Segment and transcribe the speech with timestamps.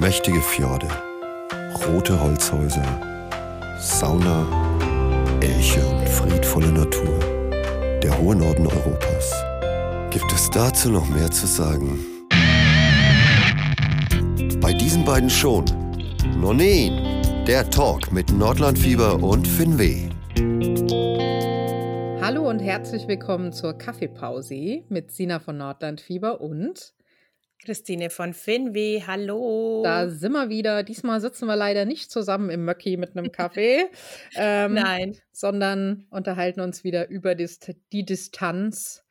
[0.00, 0.86] Mächtige Fjorde,
[1.84, 2.84] rote Holzhäuser,
[3.80, 4.46] Sauna,
[5.40, 7.18] Elche und friedvolle Natur.
[8.00, 9.34] Der hohe Norden Europas.
[10.10, 11.98] Gibt es dazu noch mehr zu sagen?
[14.60, 15.64] Bei diesen beiden schon.
[16.40, 20.10] Nonin, der Talk mit Nordlandfieber und Finweh.
[22.20, 26.92] Hallo und herzlich willkommen zur Kaffeepause mit Sina von Nordlandfieber und
[27.64, 29.82] Christine von Finweh, hallo.
[29.82, 30.82] Da sind wir wieder.
[30.82, 33.86] Diesmal sitzen wir leider nicht zusammen im Möcki mit einem Kaffee.
[34.36, 35.16] ähm, Nein.
[35.32, 39.04] Sondern unterhalten uns wieder über Dist die Distanz.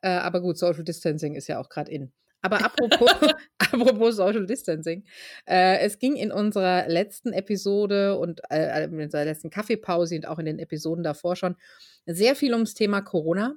[0.00, 2.12] Äh, aber gut, Social Distancing ist ja auch gerade in.
[2.42, 3.10] Aber apropos,
[3.58, 5.04] apropos Social Distancing.
[5.46, 10.40] Äh, es ging in unserer letzten Episode und äh, in unserer letzten Kaffeepause und auch
[10.40, 11.56] in den Episoden davor schon
[12.04, 13.54] sehr viel ums Thema Corona.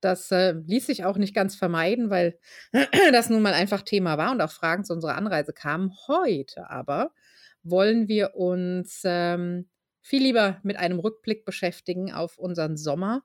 [0.00, 2.38] Das äh, ließ sich auch nicht ganz vermeiden, weil
[3.12, 5.92] das nun mal einfach Thema war und auch Fragen zu unserer Anreise kamen.
[6.06, 7.10] Heute aber
[7.62, 9.68] wollen wir uns ähm,
[10.00, 13.24] viel lieber mit einem Rückblick beschäftigen auf unseren Sommer,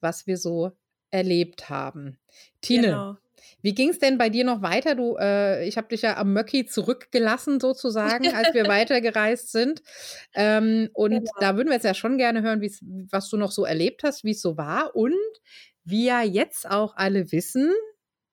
[0.00, 0.72] was wir so
[1.10, 2.18] erlebt haben.
[2.60, 3.16] Tine, genau.
[3.62, 4.96] wie ging es denn bei dir noch weiter?
[4.96, 9.82] Du, äh, ich habe dich ja am Möcki zurückgelassen sozusagen, als wir weitergereist sind.
[10.34, 11.30] Ähm, und genau.
[11.38, 12.60] da würden wir jetzt ja schon gerne hören,
[13.10, 15.14] was du noch so erlebt hast, wie es so war und
[15.84, 17.72] wie ja jetzt auch alle wissen,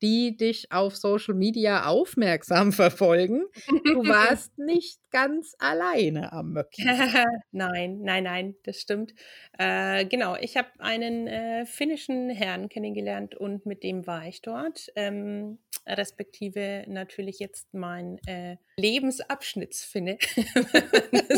[0.02, 6.84] die dich auf Social Media aufmerksam verfolgen, du warst nicht ganz alleine am Möcki.
[7.52, 9.14] nein, nein, nein, das stimmt.
[9.58, 14.92] Äh, genau, ich habe einen äh, finnischen Herrn kennengelernt und mit dem war ich dort.
[14.96, 20.18] Ähm, respektive natürlich jetzt mein äh, Lebensabschnittsfinne,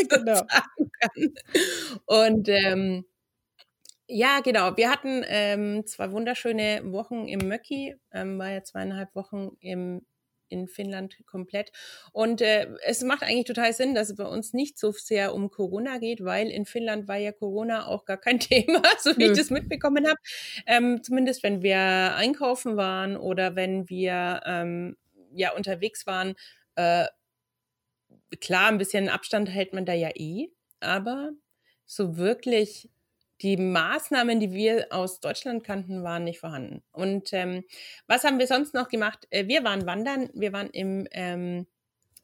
[0.10, 0.42] genau.
[2.06, 3.06] Und ähm,
[4.08, 4.76] ja, genau.
[4.78, 10.06] Wir hatten ähm, zwei wunderschöne Wochen im Möcki, ähm, war ja zweieinhalb Wochen im,
[10.50, 11.72] in Finnland komplett.
[12.12, 15.50] Und äh, es macht eigentlich total Sinn, dass es bei uns nicht so sehr um
[15.50, 19.38] Corona geht, weil in Finnland war ja Corona auch gar kein Thema, so wie ich
[19.38, 20.20] das mitbekommen habe.
[20.68, 24.98] Ähm, zumindest wenn wir einkaufen waren oder wenn wir ähm,
[25.34, 26.36] ja unterwegs waren.
[26.76, 27.06] Äh,
[28.42, 30.50] klar, ein bisschen Abstand hält man da ja eh,
[30.80, 31.32] aber
[31.86, 32.90] so wirklich
[33.42, 36.84] die Maßnahmen, die wir aus Deutschland kannten, waren nicht vorhanden.
[36.92, 37.64] Und ähm,
[38.08, 39.28] was haben wir sonst noch gemacht?
[39.32, 41.68] Äh, wir waren wandern, wir waren im ähm,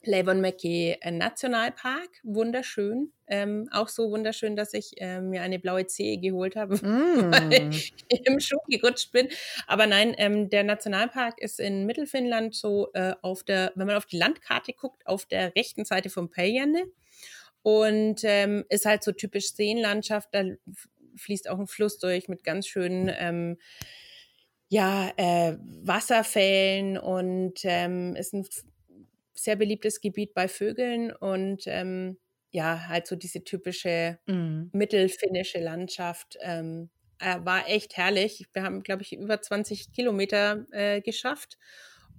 [0.04, 3.12] Leivonmäki Nationalpark, wunderschön.
[3.28, 7.32] Ähm, auch so wunderschön, dass ich äh, mir eine blaue Zehe geholt habe, mm.
[7.32, 7.94] weil ich
[8.26, 9.28] im Schuh gerutscht bin.
[9.68, 14.06] Aber nein, ähm, der Nationalpark ist in Mittelfinnland so äh, auf der, wenn man auf
[14.06, 16.86] die Landkarte guckt, auf der rechten Seite vom Päijänne.
[17.62, 20.30] Und ähm, ist halt so typisch Seenlandschaft.
[20.32, 20.44] Da
[21.20, 23.58] fließt auch ein Fluss durch mit ganz schönen ähm,
[24.70, 28.48] ja, äh, Wasserfällen und ähm, ist ein
[29.34, 32.18] sehr beliebtes Gebiet bei Vögeln und ähm,
[32.52, 34.70] ja, halt so diese typische mhm.
[34.74, 36.38] mittelfinnische Landschaft.
[36.42, 38.46] Ähm, äh, war echt herrlich.
[38.54, 41.58] Wir haben, glaube ich, über 20 Kilometer äh, geschafft.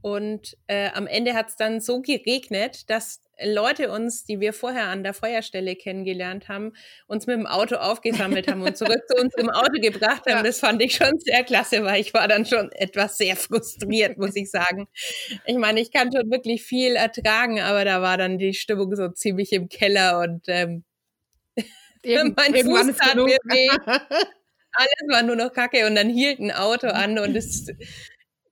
[0.03, 4.89] Und äh, am Ende hat es dann so geregnet, dass Leute uns, die wir vorher
[4.89, 6.73] an der Feuerstelle kennengelernt haben,
[7.07, 10.39] uns mit dem Auto aufgesammelt haben und zurück zu unserem Auto gebracht haben.
[10.39, 10.43] Ja.
[10.43, 14.37] Das fand ich schon sehr klasse, weil ich war dann schon etwas sehr frustriert, muss
[14.37, 14.89] ich sagen.
[15.47, 19.09] Ich meine, ich kann schon wirklich viel ertragen, aber da war dann die Stimmung so
[19.09, 20.85] ziemlich im Keller und ähm,
[22.03, 23.69] Irgend, mein Fuß tat mir weh.
[24.73, 27.67] Alles war nur noch Kacke und dann hielt ein Auto an und es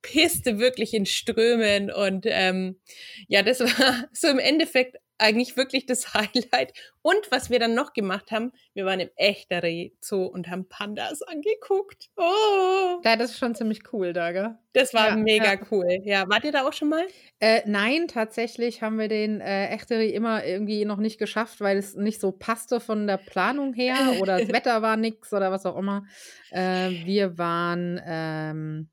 [0.01, 2.79] pisste wirklich in Strömen und ähm,
[3.27, 6.73] ja, das war so im Endeffekt eigentlich wirklich das Highlight.
[7.01, 11.21] Und was wir dann noch gemacht haben, wir waren im Echtere Zoo und haben Pandas
[11.21, 12.09] angeguckt.
[12.17, 12.99] Oh.
[13.03, 14.59] Ja, das ist schon ziemlich cool, Daga.
[14.73, 15.59] Das war ja, mega ja.
[15.71, 15.87] cool.
[16.03, 17.05] Ja, wart ihr da auch schon mal?
[17.39, 21.95] Äh, nein, tatsächlich haben wir den äh, Echtere immer irgendwie noch nicht geschafft, weil es
[21.95, 25.77] nicht so passte von der Planung her oder das Wetter war nix oder was auch
[25.77, 26.05] immer.
[26.51, 28.89] Äh, wir waren ähm,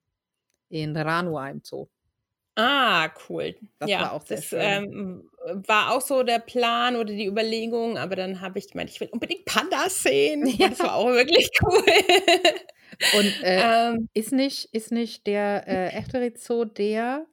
[0.68, 1.88] in Ranua im Zoo.
[2.58, 3.54] Ah, cool.
[3.78, 4.60] Das ja, war auch sehr das schön.
[4.60, 5.30] Ähm,
[5.68, 9.10] war auch so der Plan oder die Überlegung, aber dann habe ich gemeint, ich will
[9.12, 10.46] unbedingt Pandas sehen.
[10.58, 10.68] Ja.
[10.70, 11.84] Das war auch wirklich cool.
[13.18, 17.26] Und äh, ähm, ist, nicht, ist nicht der äh, echte Zoo der,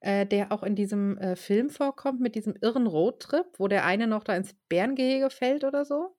[0.00, 4.06] äh, der auch in diesem äh, Film vorkommt, mit diesem irren Roadtrip, wo der eine
[4.06, 6.16] noch da ins Bärengehege fällt oder so?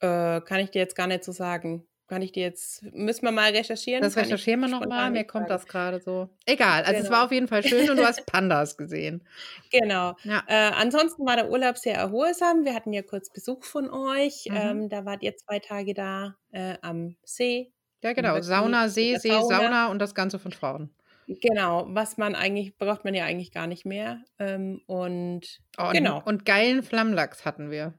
[0.00, 3.30] Äh, kann ich dir jetzt gar nicht so sagen kann ich dir jetzt, müssen wir
[3.30, 4.02] mal recherchieren?
[4.02, 6.28] Das recherchieren wir nochmal, mir kommt das gerade so.
[6.44, 7.04] Egal, also genau.
[7.04, 9.22] es war auf jeden Fall schön und du hast Pandas gesehen.
[9.70, 10.16] Genau.
[10.24, 10.42] Ja.
[10.48, 12.64] Äh, ansonsten war der Urlaub sehr erholsam.
[12.64, 14.46] Wir hatten ja kurz Besuch von euch.
[14.50, 14.56] Mhm.
[14.56, 17.72] Ähm, da wart ihr zwei Tage da äh, am See.
[18.02, 18.40] Ja, genau.
[18.40, 19.60] Sauna, See, See, Sauna.
[19.60, 20.90] Sauna und das Ganze von Frauen.
[21.28, 24.24] Genau, was man eigentlich, braucht man ja eigentlich gar nicht mehr.
[24.40, 26.16] Ähm, und Oh, genau.
[26.16, 27.94] und, und geilen Flammlachs hatten wir.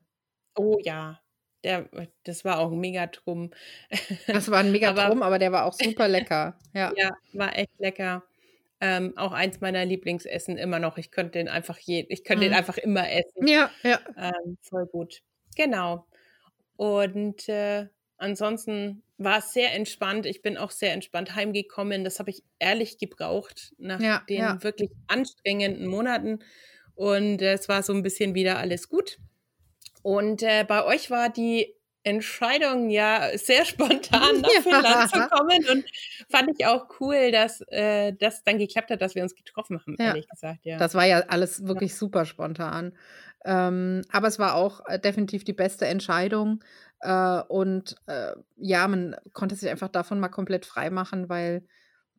[0.57, 1.20] Oh ja,
[1.63, 1.89] der,
[2.23, 3.51] das war auch ein Megatrum.
[4.27, 6.57] Das war ein mega Aber- aber der war auch super lecker.
[6.73, 6.91] Ja.
[6.97, 8.23] Ja, war echt lecker.
[8.83, 10.97] Ähm, auch eins meiner Lieblingsessen immer noch.
[10.97, 12.57] Ich könnte den einfach je, ich könnte den Mhm.
[12.57, 13.47] einfach immer essen.
[13.47, 13.99] Ja, ja.
[14.17, 15.21] Ähm, voll gut.
[15.55, 16.07] Genau.
[16.77, 17.87] Und äh,
[18.17, 20.25] ansonsten war es sehr entspannt.
[20.25, 22.03] Ich bin auch sehr entspannt heimgekommen.
[22.03, 24.63] Das habe ich ehrlich gebraucht nach Ja, den ja.
[24.63, 26.39] wirklich anstrengenden Monaten.
[26.95, 29.19] Und äh, es war so ein bisschen wieder alles gut.
[30.01, 34.61] Und äh, bei euch war die Entscheidung ja sehr spontan nach Ja.
[34.61, 35.85] Finnland zu kommen und
[36.29, 39.95] fand ich auch cool, dass äh, das dann geklappt hat, dass wir uns getroffen haben,
[39.99, 40.07] Ja.
[40.07, 40.59] ehrlich gesagt.
[40.63, 40.77] Ja.
[40.77, 42.97] Das war ja alles wirklich super spontan.
[43.45, 46.63] Ähm, aber es war auch äh, definitiv die beste Entscheidung.
[47.01, 51.65] Äh, und äh, ja, man konnte sich einfach davon mal komplett frei machen, weil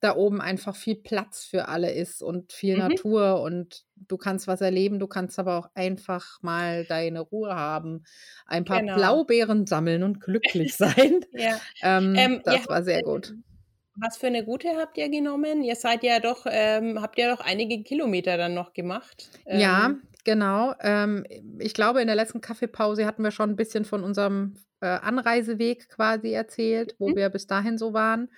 [0.03, 2.79] da oben einfach viel Platz für alle ist und viel Mhm.
[2.79, 8.05] Natur und du kannst was erleben, du kannst aber auch einfach mal deine Ruhe haben,
[8.47, 8.93] ein paar Genau.
[8.95, 11.21] Blaubeeren sammeln und glücklich sein.
[11.33, 11.61] ja.
[11.83, 13.35] ähm, Ähm, das ihr war sehr habt, gut.
[13.35, 13.45] ähm,
[13.97, 15.63] Was für eine Route habt ihr genommen?
[15.65, 19.31] Ihr seid ja doch, ähm, habt ja doch einige Kilometer dann noch gemacht.
[19.51, 20.75] Ja, Ähm, genau.
[20.81, 21.25] Ähm,
[21.59, 25.89] ich glaube, in der letzten Kaffeepause hatten wir schon ein bisschen von unserem äh, Anreiseweg
[25.89, 27.15] quasi erzählt, wo Mhm.
[27.15, 28.31] wir bis dahin so waren.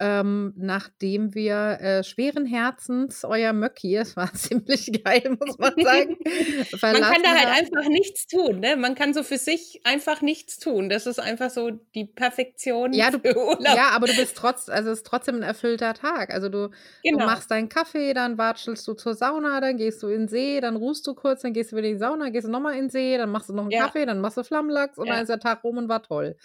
[0.00, 6.16] Ähm, nachdem wir äh, schweren Herzens euer Möcki, es war ziemlich geil, muss man sagen,
[6.70, 8.76] Man verlassen kann da halt einfach nichts tun, ne?
[8.76, 10.88] Man kann so für sich einfach nichts tun.
[10.88, 13.76] Das ist einfach so die Perfektion Ja, du, für Urlaub.
[13.76, 16.32] ja, aber du bist trotz, also es ist trotzdem ein erfüllter Tag.
[16.32, 16.72] Also du, du
[17.02, 17.26] genau.
[17.26, 20.76] machst deinen Kaffee, dann watschelst du zur Sauna, dann gehst du in den See, dann
[20.76, 22.90] ruhst du kurz, dann gehst du wieder in die Sauna, gehst du nochmal in den
[22.90, 23.86] See, dann machst du noch einen Ja.
[23.86, 25.14] Kaffee, dann machst du Flammlachs und Ja.
[25.14, 26.36] dann ist der Tag rum und war toll.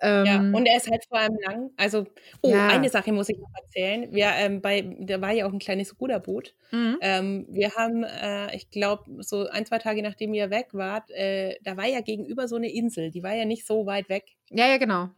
[0.00, 1.70] Ja, Ähm, und er ist halt vor allem lang.
[1.76, 2.06] Also,
[2.42, 2.68] oh, Ja.
[2.68, 4.14] eine Sache muss ich noch erzählen.
[4.14, 6.54] Wir, ähm, bei, da war ja auch ein kleines Ruderboot.
[6.70, 6.98] mhm.
[7.00, 11.56] Ähm, wir haben, äh, ich glaube, so ein, zwei Tage nachdem ihr weg wart, äh,
[11.62, 14.24] da war ja gegenüber so eine Insel, die war ja nicht so weit weg.
[14.50, 15.10] ja, ja, genau.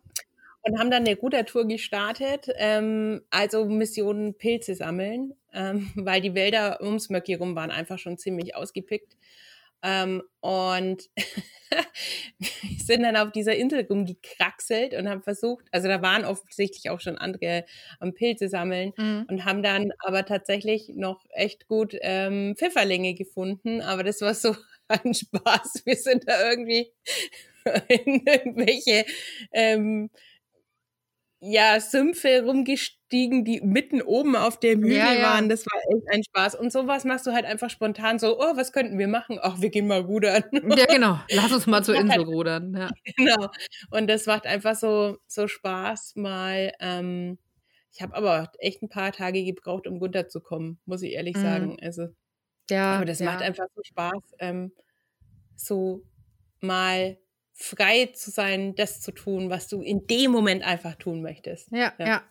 [0.63, 6.81] Und haben dann eine Rudertour gestartet, ähm, also Mission Pilze sammeln, ähm, weil die Wälder
[6.83, 9.17] ums Möcki rum waren einfach schon ziemlich ausgepickt.
[9.87, 11.05] Ähm, und
[12.39, 17.01] wir sind dann auf dieser Insel rumgekraxelt und haben versucht, also da waren offensichtlich auch
[17.01, 17.65] schon andere
[18.01, 19.27] am Pilze sammeln Mhm.
[19.31, 23.81] und haben dann aber tatsächlich noch echt gut ähm, Pfifferlinge gefunden.
[23.83, 24.57] Aber das war so
[24.89, 25.83] ein Spaß.
[25.85, 26.93] Wir sind da irgendwie
[27.89, 29.05] in irgendwelche
[29.53, 30.11] ähm,
[31.49, 35.23] ja, Sümpfe rumgestiegen, die mitten oben auf der Mühle Ja, ja.
[35.23, 35.49] waren.
[35.49, 36.55] Das war echt ein Spaß.
[36.57, 39.39] Und sowas machst du halt einfach spontan so, oh, was könnten wir machen?
[39.41, 40.43] Ach, wir gehen mal rudern.
[40.53, 41.21] Ja, genau.
[41.31, 42.75] Lass uns mal zur Insel rudern.
[42.77, 42.91] Ja.
[43.17, 43.49] genau.
[43.91, 46.73] Und das macht einfach so, so Spaß mal.
[46.81, 47.39] Ähm,
[47.93, 51.43] ich habe aber echt ein paar Tage gebraucht, um runterzukommen, muss ich ehrlich Mhm.
[51.43, 51.77] sagen.
[51.81, 52.09] Also,
[52.69, 54.73] ja, aber das macht einfach so Spaß, ähm,
[55.55, 56.03] so
[56.61, 57.17] mal
[57.59, 61.73] frei zu sein, das zu tun, was du in dem Moment einfach tun möchtest.
[61.73, 62.07] Ja, Ja.
[62.07, 62.23] ja,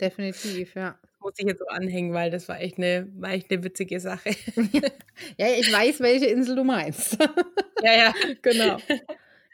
[0.00, 0.98] definitiv, ja.
[1.20, 4.30] Muss ich jetzt so anhängen, weil das war echt eine, war echt eine witzige Sache.
[5.38, 7.16] Ja, ich weiß, welche Insel du meinst.
[7.82, 8.14] ja, ja.
[8.42, 8.76] genau.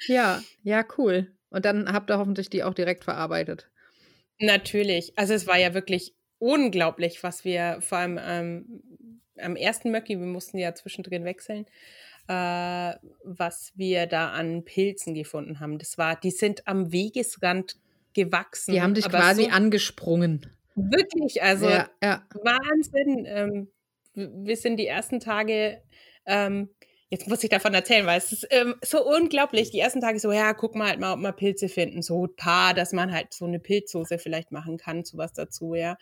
[0.08, 1.32] Ja, ja, cool.
[1.50, 3.70] Und dann habt ihr hoffentlich die auch direkt verarbeitet.
[4.40, 5.12] Natürlich.
[5.16, 8.82] Also es war ja wirklich unglaublich, was wir vor allem ähm,
[9.38, 11.66] am ersten Möcki, wir mussten ja zwischendrin wechseln,
[12.28, 15.78] äh, was wir da an Pilzen gefunden haben.
[15.78, 17.76] Das war, die sind am Wegesrand
[18.14, 18.72] gewachsen.
[18.72, 20.46] Die haben dich quasi so, angesprungen.
[20.74, 22.22] Wirklich, also ja, ja.
[22.42, 23.26] Wahnsinn.
[23.26, 23.68] Ähm,
[24.14, 25.82] wir sind die ersten Tage,
[26.26, 26.70] ähm,
[27.08, 29.70] jetzt muss ich davon erzählen, weil es ist ähm, so unglaublich.
[29.70, 32.02] Die ersten Tage so, ja, guck mal halt mal, ob wir Pilze finden.
[32.02, 35.96] So ein paar, dass man halt so eine Pilzsoße vielleicht machen kann, sowas dazu, ja.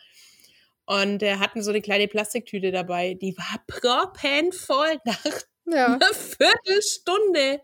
[0.85, 7.61] Und äh, hatten so eine kleine Plastiktüte dabei, die war proppenvoll nach Ja, einer Viertelstunde.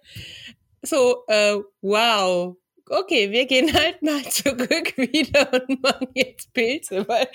[0.82, 2.58] So, äh, wow.
[2.90, 7.28] Okay, wir gehen halt mal zurück wieder und machen jetzt Pilze, weil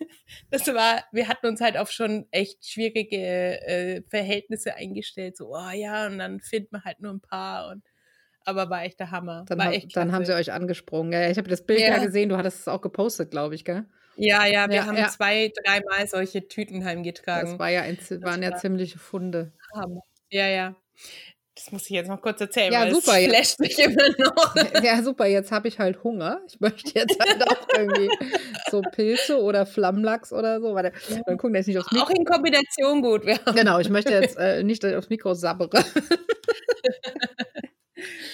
[0.50, 5.36] das war, wir hatten uns halt auf schon echt schwierige äh, Verhältnisse eingestellt.
[5.36, 7.82] So, oh ja, und dann finden wir halt nur ein paar und
[8.44, 9.44] aber war echt der Hammer.
[9.46, 11.12] dann, hab, echt dann haben sie euch angesprungen.
[11.12, 11.88] Ja, ich habe das Bild ja.
[11.88, 11.98] Ja.
[11.98, 13.86] gesehen, du hattest es auch gepostet, glaube ich, gell?
[14.16, 15.08] Ja, ja, wir Ja, haben ja.
[15.08, 17.58] zwei, dreimal solche Tüten Das heimgetragen.
[17.58, 19.52] war ja ein, waren ja ziemliche Funde.
[19.74, 20.02] Hammer.
[20.30, 20.74] Ja, ja.
[21.54, 23.28] Das muss ich jetzt noch kurz erzählen, Ja, weil super, es ja.
[23.30, 24.54] flasht mich immer noch.
[24.84, 26.40] Ja, super, jetzt habe ich halt Hunger.
[26.46, 28.08] Ich möchte jetzt halt auch irgendwie
[28.70, 30.74] so Pilze oder Flammlachs oder so.
[30.76, 31.20] Warte, Ja.
[31.26, 32.12] dann gucken, dass ich nicht aufs Auch Mikro.
[32.20, 33.26] in Kombination gut.
[33.26, 35.84] Wir haben Genau, ich möchte jetzt äh, nicht dass ich aufs Mikro sabbere.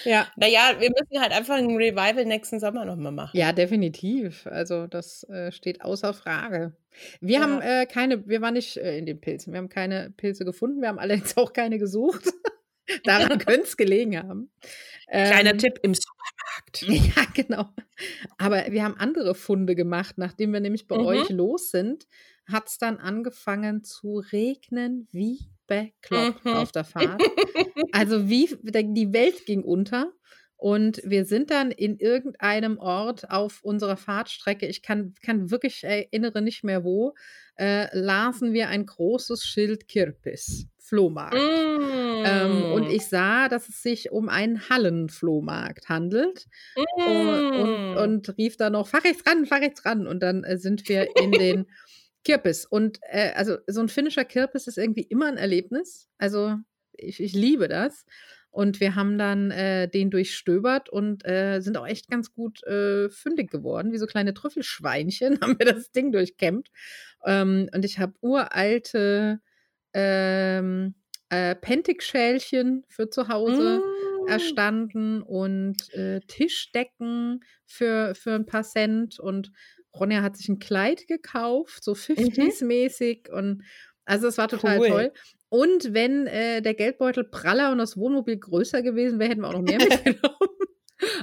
[0.05, 3.35] Ja, naja, wir müssen halt einfach ein Revival nächsten Sommer nochmal machen.
[3.37, 4.47] Ja, definitiv.
[4.47, 6.75] Also das äh, steht außer Frage.
[7.21, 7.41] Wir Ja.
[7.41, 9.51] haben äh, keine, wir waren nicht äh, in den Pilzen.
[9.53, 10.81] Wir haben keine Pilze gefunden.
[10.81, 12.23] Wir haben allerdings auch keine gesucht.
[13.03, 14.51] Daran könnte es gelegen haben.
[15.09, 16.81] Kleiner Ähm, Tipp im Supermarkt.
[17.17, 17.69] Ja, genau.
[18.37, 20.17] Aber wir haben andere Funde gemacht.
[20.17, 21.05] Nachdem wir nämlich bei Mhm.
[21.05, 22.05] euch los sind,
[22.51, 26.51] hat es dann angefangen zu regnen wie bekloppt Mhm.
[26.53, 27.21] auf der Fahrt.
[27.91, 30.11] Also wie die Welt ging unter.
[30.57, 36.41] Und wir sind dann in irgendeinem Ort auf unserer Fahrtstrecke, ich kann, kann wirklich erinnere
[36.41, 37.13] nicht mehr wo,
[37.57, 41.35] äh, lasen wir ein großes Schild Kirpis, Flohmarkt.
[41.37, 42.91] Ähm, und Mm.
[42.91, 46.47] ich sah, dass es sich um einen Hallenflohmarkt handelt
[46.95, 47.97] und, und, Mm.
[47.97, 50.07] und rief dann noch, fahr rechts ran, fahr rechts ran.
[50.07, 51.65] Und dann äh, sind wir in den
[52.25, 52.65] Kirpis.
[52.65, 56.09] Und äh, also so ein finnischer Kirpis ist irgendwie immer ein Erlebnis.
[56.17, 56.57] Also
[56.91, 58.05] ich, ich liebe das.
[58.49, 63.09] Und wir haben dann äh, den durchstöbert und äh, sind auch echt ganz gut äh,
[63.09, 63.91] fündig geworden.
[63.91, 66.69] Wie so kleine Trüffelschweinchen haben wir das Ding durchkämmt.
[67.25, 69.39] Ähm, und ich habe uralte
[69.93, 70.95] ähm,
[71.29, 73.81] äh, Pentik-Schälchen für zu Hause
[74.25, 74.27] Mm.
[74.27, 79.19] erstanden und äh, Tischdecken für, für ein paar Cent.
[79.19, 79.51] Und
[79.99, 83.29] Ronja hat sich ein Kleid gekauft, so 50s-mäßig.
[83.29, 83.63] Und
[84.05, 84.87] also es war total Cool.
[84.87, 85.13] toll.
[85.49, 89.53] Und wenn äh, der Geldbeutel praller und das Wohnmobil größer gewesen wäre, hätten wir auch
[89.53, 90.49] noch mehr mitgenommen.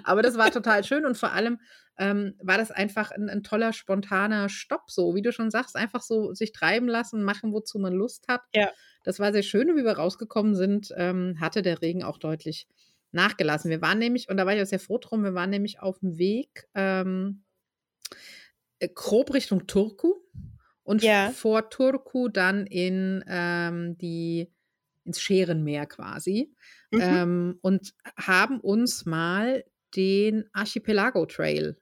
[0.05, 1.59] Aber das war total schön und vor allem
[1.99, 6.03] ähm, war das einfach ein, ein toller, spontaner Stopp, so wie du schon sagst, einfach
[6.03, 8.43] so sich treiben lassen, machen, wozu man Lust hat.
[8.55, 8.71] Ja.
[9.05, 12.67] Das war sehr schön und wie wir rausgekommen sind, ähm, hatte der Regen auch deutlich
[13.11, 13.71] nachgelassen.
[13.71, 15.99] Wir waren nämlich, und da war ich auch sehr froh drum, wir waren nämlich auf
[15.99, 17.43] dem Weg ähm,
[18.11, 18.15] äh,
[18.89, 20.15] grob Richtung Turku
[20.83, 21.35] und Ja.
[21.35, 24.53] vor Turku dann in ähm, die
[25.05, 26.55] ins Scherenmeer quasi
[26.93, 27.19] Mhm.
[27.23, 29.65] ähm, und haben uns mal
[29.97, 31.77] den Archipelago Trail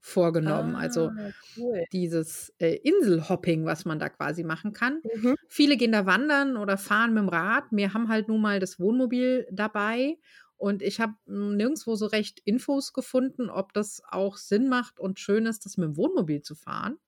[0.00, 0.76] vorgenommen.
[0.76, 1.84] Also Ah, cool.
[1.92, 5.02] dieses äh, Inselhopping, was man da quasi machen kann.
[5.04, 5.36] Mhm.
[5.48, 7.64] Viele gehen da wandern oder fahren mit dem Rad.
[7.70, 10.16] Wir haben halt nun mal das Wohnmobil dabei.
[10.56, 15.46] Und ich habe nirgendwo so recht Infos gefunden, ob das auch Sinn macht und schön
[15.46, 16.98] ist, das mit dem Wohnmobil zu fahren.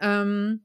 [0.00, 0.64] Ähm,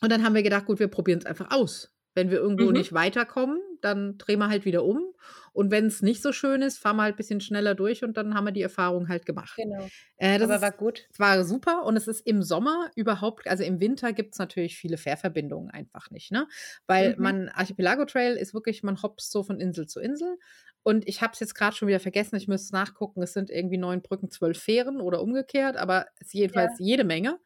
[0.00, 1.91] und dann haben wir gedacht, gut, wir probieren es einfach aus.
[2.14, 2.72] Wenn wir irgendwo Mhm.
[2.72, 5.14] nicht weiterkommen, dann drehen wir halt wieder um.
[5.52, 8.16] Und wenn es nicht so schön ist, fahren wir halt ein bisschen schneller durch und
[8.16, 9.56] dann haben wir die Erfahrung halt gemacht.
[9.56, 9.90] Genau.
[10.16, 11.08] Äh, das Aber ist, war gut.
[11.10, 14.76] es war super und es ist im Sommer überhaupt, also im Winter gibt es natürlich
[14.78, 16.48] viele Fährverbindungen einfach nicht, ne?
[16.86, 17.16] Weil Mhm.
[17.18, 20.38] man, Archipelago Trail ist wirklich, man hopst so von Insel zu Insel.
[20.82, 23.78] Und ich habe es jetzt gerade schon wieder vergessen, ich müsste nachgucken, es sind irgendwie
[23.78, 27.38] neun Brücken, zwölf Fähren oder umgekehrt, aber es ist jedenfalls jede Menge.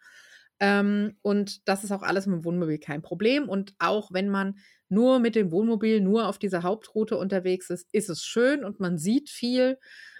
[0.60, 3.48] Ähm, und das ist auch alles mit dem Wohnmobil kein Problem.
[3.48, 4.58] Und auch wenn man
[4.88, 8.98] nur mit dem Wohnmobil, nur auf dieser Hauptroute unterwegs ist, ist es schön und man
[8.98, 9.78] sieht viel.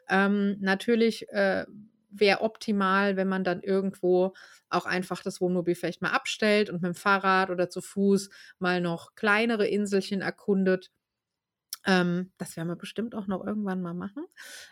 [0.08, 1.64] Ähm, natürlich äh,
[2.10, 4.34] wäre optimal, wenn man dann irgendwo
[4.68, 8.80] auch einfach das Wohnmobil vielleicht mal abstellt und mit dem Fahrrad oder zu Fuß mal
[8.80, 10.90] noch kleinere Inselchen erkundet.
[11.86, 14.24] Ähm, das werden wir bestimmt auch noch irgendwann mal machen.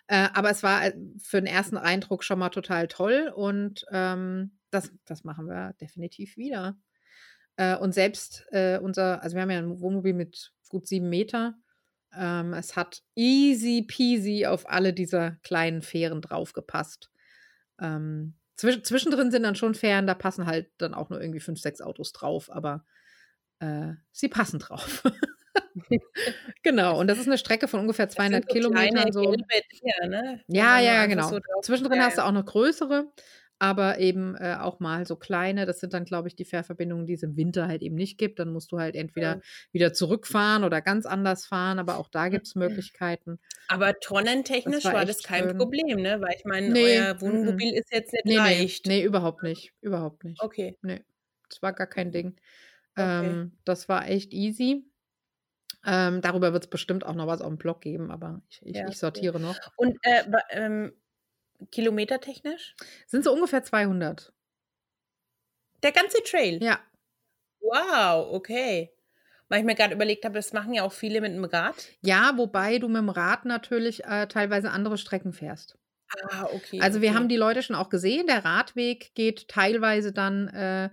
[0.08, 4.58] Äh, aber es war äh, für den ersten Eindruck schon mal total toll und ähm,
[4.74, 6.76] das, das machen wir definitiv wieder.
[7.56, 11.54] Äh, und selbst äh, unser, also wir haben ja ein Wohnmobil mit gut sieben Meter.
[12.16, 17.10] Ähm, es hat easy peasy auf alle dieser kleinen Fähren draufgepasst.
[17.80, 21.60] Ähm, zwisch zwischendrin sind dann schon Fähren, da passen halt dann auch nur irgendwie fünf,
[21.60, 22.84] sechs Autos drauf, aber
[23.58, 25.02] äh, sie passen drauf.
[26.62, 29.12] genau, und das ist eine Strecke von ungefähr Das sind 200 so kleine Kilometern.
[29.12, 29.20] So.
[29.22, 30.40] gelbe Dinger, ne?
[30.48, 31.28] Ja, man nur ja, einfach genau.
[31.28, 32.28] so Zwischendrin Ja, hast du ja.
[32.28, 33.12] auch noch größere,
[33.58, 35.66] aber eben äh, auch mal so kleine.
[35.66, 38.38] Das sind dann, glaube ich, die Fährverbindungen, die es im Winter halt eben nicht gibt.
[38.38, 39.40] Dann musst du halt entweder Ja.
[39.72, 43.38] wieder zurückfahren oder ganz anders fahren, aber auch da gibt es Möglichkeiten.
[43.68, 45.58] Aber tonnentechnisch Das war war, das kein schön.
[45.58, 46.20] Problem, ne?
[46.20, 47.20] Weil ich meine, Nee, euer.
[47.20, 48.86] Wohnmobil ist jetzt nicht Nee, nee, leicht.
[48.86, 49.72] nee, überhaupt nicht.
[49.80, 50.40] Überhaupt nicht.
[50.40, 50.76] Okay.
[50.82, 51.04] Nee,
[51.48, 52.36] das war gar kein Ding.
[52.96, 53.38] Okay.
[53.38, 54.84] Ähm, das war echt easy.
[55.86, 58.76] Ähm, darüber wird es bestimmt auch noch was auf dem Blog geben, aber ich, ich,
[58.76, 59.60] Ja, ich sortiere noch.
[59.76, 60.92] Und äh, ähm,
[61.70, 62.76] kilometertechnisch?
[63.06, 64.32] Sind so ungefähr 200.
[65.82, 66.62] Der ganze Trail?
[66.62, 66.80] Ja,
[67.64, 68.90] Wow, okay.
[69.48, 71.74] Weil ich mir gerade überlegt habe, das machen ja auch viele mit dem Rad.
[72.02, 75.78] ja, wobei du mit dem Rad natürlich äh, teilweise andere Strecken fährst.
[76.30, 76.80] Ah, okay.
[76.80, 77.16] Also wir okay.
[77.16, 80.90] haben die Leute schon auch gesehen, der Radweg geht teilweise dann äh,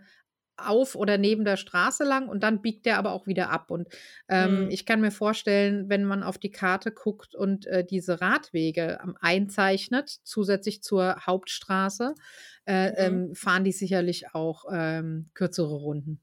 [0.70, 3.72] auf oder neben der Straße lang und dann biegt der aber auch wieder ab.
[3.72, 3.89] Und
[4.30, 4.70] ähm, Mhm.
[4.70, 9.18] ich kann mir vorstellen, wenn man auf die Karte guckt und äh, diese Radwege ähm,
[9.22, 12.15] einzeichnet, zusätzlich zur Hauptstraße,
[12.65, 13.22] äh, Mhm.
[13.30, 16.22] ähm, fahren die sicherlich auch ähm, kürzere Runden.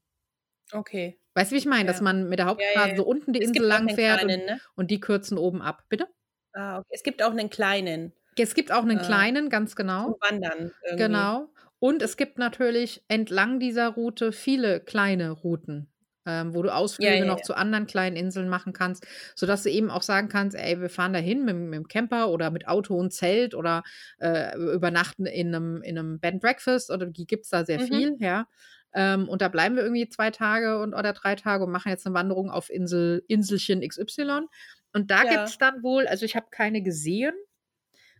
[0.73, 1.19] Okay.
[1.35, 1.85] Weißt du, wie ich meine?
[1.85, 2.01] Dass Ja.
[2.01, 2.95] man mit der Ja, Hauptstraße ja.
[2.95, 4.61] so unten die Es Insel lang fährt und, kleinen, ne?
[4.75, 5.85] und die kürzen oben ab.
[5.89, 6.07] Bitte?
[6.53, 6.87] Ah, okay.
[6.91, 8.13] Es gibt auch einen kleinen.
[8.37, 10.05] Es gibt auch einen Äh, kleinen, ganz genau.
[10.05, 10.97] Zum Wandern irgendwie.
[10.97, 11.49] Genau.
[11.79, 15.87] Und es gibt natürlich entlang dieser Route viele kleine Routen,
[16.25, 17.41] ähm, wo du Ausflüge ja, noch ja.
[17.41, 21.13] zu anderen kleinen Inseln machen kannst, sodass du eben auch sagen kannst, ey, wir fahren
[21.13, 23.83] dahin mit, mit dem Camper oder mit Auto und Zelt oder
[24.19, 27.79] äh, übernachten in einem, in einem Bed and Breakfast oder die gibt es da sehr
[27.79, 27.79] Mhm.
[27.79, 28.47] viel, ja.
[28.93, 32.05] Ähm, und da bleiben wir irgendwie zwei Tage und, oder drei Tage und machen jetzt
[32.07, 34.49] eine Wanderung auf Insel, Inselchen XY.
[34.93, 35.25] Und da Ja.
[35.25, 37.33] gibt es dann wohl, also ich habe keine gesehen,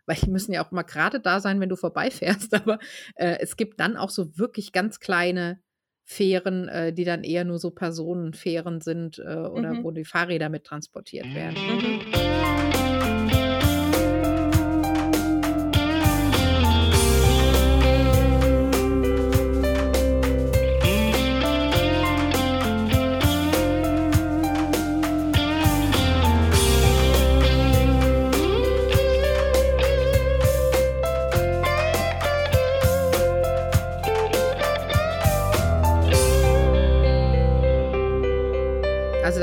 [0.09, 2.79] weil die müssen ja auch mal gerade da sein, wenn du vorbeifährst, aber
[3.15, 5.61] äh, es gibt dann auch so wirklich ganz kleine
[6.03, 9.83] Fähren, äh, die dann eher nur so Personenfähren sind äh, oder Mhm.
[9.83, 11.55] wo die Fahrräder mit transportiert werden.
[11.55, 12.78] Mhm.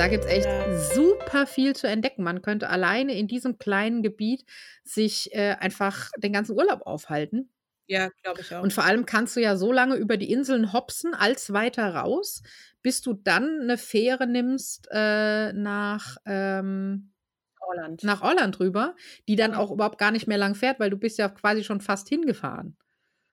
[0.06, 0.78] Da gibt es echt Ja.
[0.94, 2.22] super viel zu entdecken.
[2.22, 4.44] Man könnte alleine in diesem kleinen Gebiet
[4.84, 7.50] sich äh, einfach den ganzen Urlaub aufhalten.
[7.88, 8.62] Ja, glaube ich auch.
[8.62, 12.42] Und vor allem kannst du ja so lange über die Inseln hopsen als weiter raus,
[12.82, 17.12] bis du dann eine Fähre nimmst äh, nach, ähm,
[17.60, 18.04] Holland.
[18.04, 18.94] nach Holland rüber,
[19.26, 19.56] die dann Mhm.
[19.56, 22.76] auch überhaupt gar nicht mehr lang fährt, weil du bist ja quasi schon fast hingefahren.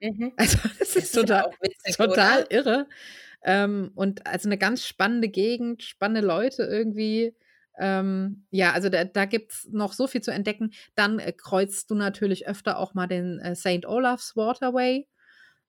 [0.01, 0.33] Mhm.
[0.37, 2.87] Also das ist ja total, witzig, total irre.
[3.43, 7.35] Ähm, und also eine ganz spannende Gegend, spannende Leute irgendwie.
[7.79, 10.71] Ähm, ja, also da, da gibt es noch so viel zu entdecken.
[10.95, 13.85] Dann äh, kreuzt du natürlich öfter auch mal den äh, St.
[13.85, 15.07] Olaf's Waterway.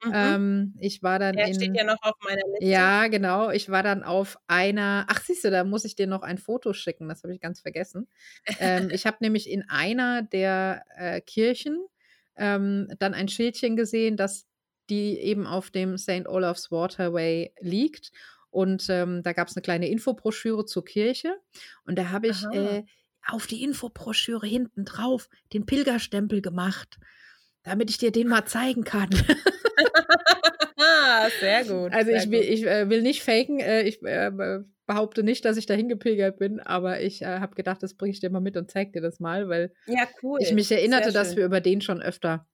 [0.04, 0.12] Mhm.
[0.14, 1.54] Ähm, ich war dann Der in.
[1.54, 2.66] steht ja noch auf meiner Liste.
[2.66, 3.50] Ja, genau.
[3.50, 5.06] Ich war dann auf einer.
[5.08, 7.08] Ach, siehst du, da muss ich dir noch ein Foto schicken.
[7.08, 8.08] Das habe ich ganz vergessen.
[8.58, 11.78] ähm, ich habe nämlich in einer der äh, Kirchen
[12.36, 14.46] ähm, dann ein Schildchen gesehen, dass
[14.90, 16.26] die eben auf dem St.
[16.26, 18.10] Olaf's Waterway liegt.
[18.50, 21.36] Und ähm, da gab es eine kleine Infobroschüre zur Kirche.
[21.86, 22.84] Und da habe ich äh,
[23.26, 26.98] auf die Infobroschüre hinten drauf den Pilgerstempel gemacht,
[27.64, 29.10] damit ich dir den mal zeigen kann.
[31.40, 31.92] Sehr gut.
[31.92, 32.48] Also sehr ich will, gut.
[32.50, 33.58] ich äh, will nicht faken.
[33.60, 37.54] Äh, ich äh, be- behaupte nicht, dass ich dahin gepilgert bin, aber ich äh, habe
[37.54, 40.38] gedacht, das bringe ich dir mal mit und zeig dir das mal, weil Ja, cool.
[40.42, 42.46] ich mich erinnerte, dass wir über den schon öfter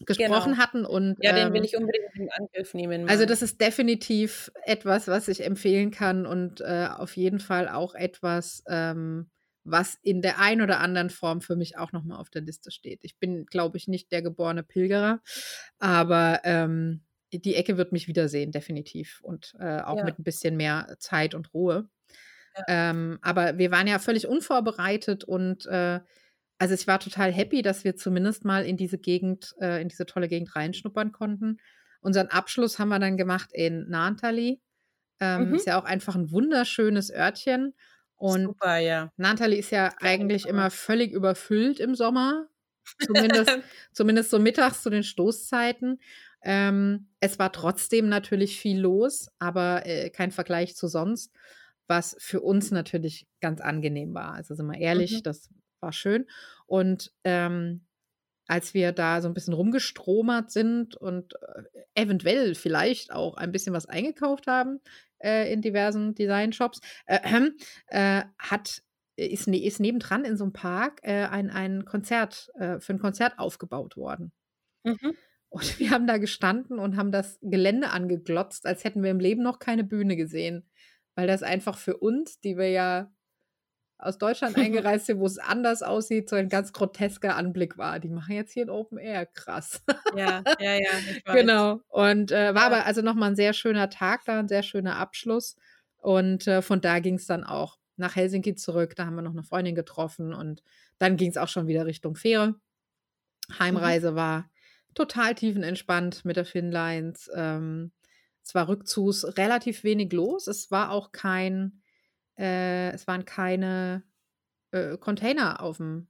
[0.00, 0.58] gesprochen Genau.
[0.58, 3.04] hatten und Ja, den will ähm, ich unbedingt in Angriff nehmen.
[3.06, 3.26] also mal.
[3.26, 8.62] das ist definitiv etwas, was ich empfehlen kann und äh, auf jeden Fall auch etwas,
[8.66, 9.30] ähm,
[9.64, 13.00] was in der ein oder anderen Form für mich auch nochmal auf der Liste steht.
[13.02, 15.20] Ich bin, glaube ich, nicht der geborene Pilgerer,
[15.78, 17.02] aber ähm,
[17.32, 19.20] die Ecke wird mich wiedersehen, definitiv.
[19.22, 20.02] Und äh, auch Ja.
[20.02, 21.88] mit ein bisschen mehr Zeit und Ruhe.
[22.68, 26.00] Ähm, aber wir waren ja völlig unvorbereitet und äh,
[26.58, 30.06] also ich war total happy, dass wir zumindest mal in diese Gegend, äh, in diese
[30.06, 31.58] tolle Gegend reinschnuppern konnten.
[32.00, 34.60] Unseren Abschluss haben wir dann gemacht in Nantali.
[35.20, 35.54] Ähm, Mhm.
[35.54, 37.74] Ist ja auch einfach ein wunderschönes Örtchen.
[38.16, 39.10] Und Super, ja.
[39.16, 42.48] Nantali ist ja eigentlich immer völlig überfüllt im Sommer.
[42.98, 43.58] Zumindest,
[43.92, 46.00] zumindest so mittags zu den Stoßzeiten.
[46.42, 51.32] Ähm, es war trotzdem natürlich viel los, aber äh, kein Vergleich zu sonst,
[51.86, 54.34] was für uns natürlich ganz angenehm war.
[54.34, 55.22] Also sind wir ehrlich, Mhm.
[55.22, 55.48] das
[55.84, 56.26] war schön.
[56.66, 57.86] Und ähm,
[58.46, 61.62] als wir da so ein bisschen rumgestromert sind und äh,
[61.94, 64.80] eventuell vielleicht auch ein bisschen was eingekauft haben
[65.18, 67.20] äh, in diversen Design-Shops, äh,
[67.88, 68.82] äh, hat
[69.16, 72.98] ist, ne- ist nebendran in so einem Park äh, ein, ein Konzert, äh, für ein
[72.98, 74.32] Konzert aufgebaut worden.
[74.84, 75.16] Mhm.
[75.48, 79.42] Und wir haben da gestanden und haben das Gelände angeglotzt, als hätten wir im Leben
[79.42, 80.68] noch keine Bühne gesehen.
[81.14, 83.13] Weil das einfach für uns, die wir ja
[83.98, 88.00] aus Deutschland eingereist sind, wo es anders aussieht, so ein ganz grotesker Anblick war.
[88.00, 89.82] Die machen jetzt hier ein Open Air, krass.
[90.16, 90.90] Ja, ja, ja.
[91.32, 91.80] Genau.
[91.88, 92.66] Und äh, war Ja.
[92.66, 95.56] aber also nochmal ein sehr schöner Tag da, ein sehr schöner Abschluss.
[95.96, 98.94] Und äh, von da ging es dann auch nach Helsinki zurück.
[98.96, 100.62] Da haben wir noch eine Freundin getroffen und
[100.98, 102.56] dann ging es auch schon wieder Richtung Fähre.
[103.58, 104.50] Heimreise war
[104.94, 107.30] total tiefenentspannt mit der Finnlines.
[107.34, 107.92] Ähm,
[108.42, 110.46] es war rückzugs relativ wenig los.
[110.46, 111.80] Es war auch kein,
[112.38, 114.04] äh, es waren keine
[114.72, 116.08] äh, Container auf dem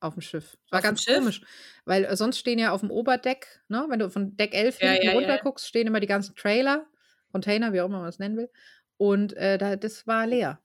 [0.00, 0.56] auf dem Schiff.
[0.70, 1.42] War Auf ganz komisch,
[1.84, 4.92] weil äh, sonst stehen ja auf dem Oberdeck, ne, wenn du von Deck 11 Ja,
[4.92, 5.14] hinten ja, ja.
[5.14, 6.86] runter guckst, stehen immer die ganzen Trailer,
[7.32, 8.50] Container, wie auch immer man es nennen will.
[8.96, 10.60] Und äh, da, das war leer.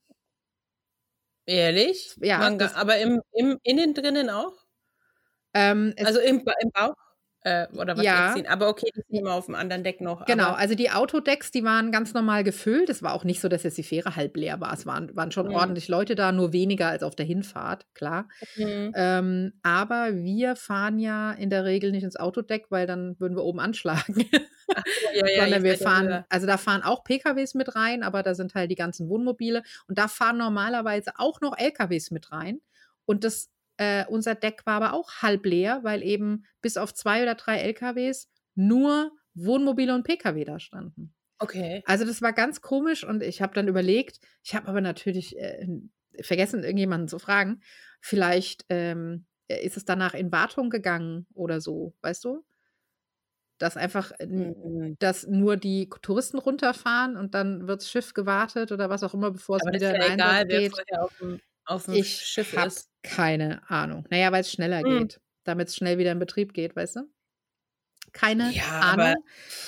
[1.46, 2.18] Ehrlich?
[2.22, 4.66] Ja, Man, das- aber im, im, innen drinnen auch?
[5.54, 6.96] Ähm, Also im, im Bauch?
[7.46, 8.32] Äh, oder was Ja.
[8.34, 8.48] ziehen.
[8.48, 10.26] Aber okay, die sind immer auf dem anderen Deck noch.
[10.26, 12.90] Genau, also die Autodecks, die waren ganz normal gefüllt.
[12.90, 14.72] Es war auch nicht so, dass jetzt die Fähre halb leer war.
[14.74, 15.56] Es waren, waren schon Mhm.
[15.56, 18.30] ordentlich Leute da, nur weniger als auf der Hinfahrt, klar.
[18.56, 18.94] Mhm.
[18.96, 23.44] Ähm, aber wir fahren ja in der Regel nicht ins Autodeck, weil dann würden wir
[23.44, 24.26] oben anschlagen.
[25.14, 28.56] ja, ja, Sondern wir fahren, also da fahren auch PKWs mit rein, aber da sind
[28.56, 32.62] halt die ganzen Wohnmobile und da fahren normalerweise auch noch LKWs mit rein.
[33.06, 33.50] Und das,
[33.84, 37.58] äh, unser Deck war aber auch halb leer, weil eben bis auf zwei oder drei
[37.60, 41.14] LKWs nur Wohnmobile und PKW da standen.
[41.40, 41.84] Okay.
[41.86, 45.68] Also das war ganz komisch und ich habe dann überlegt, ich habe aber natürlich äh,
[46.22, 47.62] vergessen, irgendjemanden zu fragen,
[48.00, 52.46] vielleicht ähm, ist es danach in Wartung gegangen oder so, weißt du?
[53.60, 54.98] Dass einfach, äh, Mhm.
[55.00, 59.32] dass nur die Touristen runterfahren und dann wird das Schiff gewartet oder was auch immer,
[59.32, 60.72] bevor es wieder ist in ja Einsatz egal, wer geht.
[60.72, 62.90] vorher auf dem, auf dem Ich Schiff habe ist.
[63.04, 64.06] keine Ahnung.
[64.10, 65.00] Naja, weil es schneller Hm.
[65.08, 67.02] geht, damit es schnell wieder in Betrieb geht, weißt du?
[68.12, 69.16] Keine Ja, Ahnung.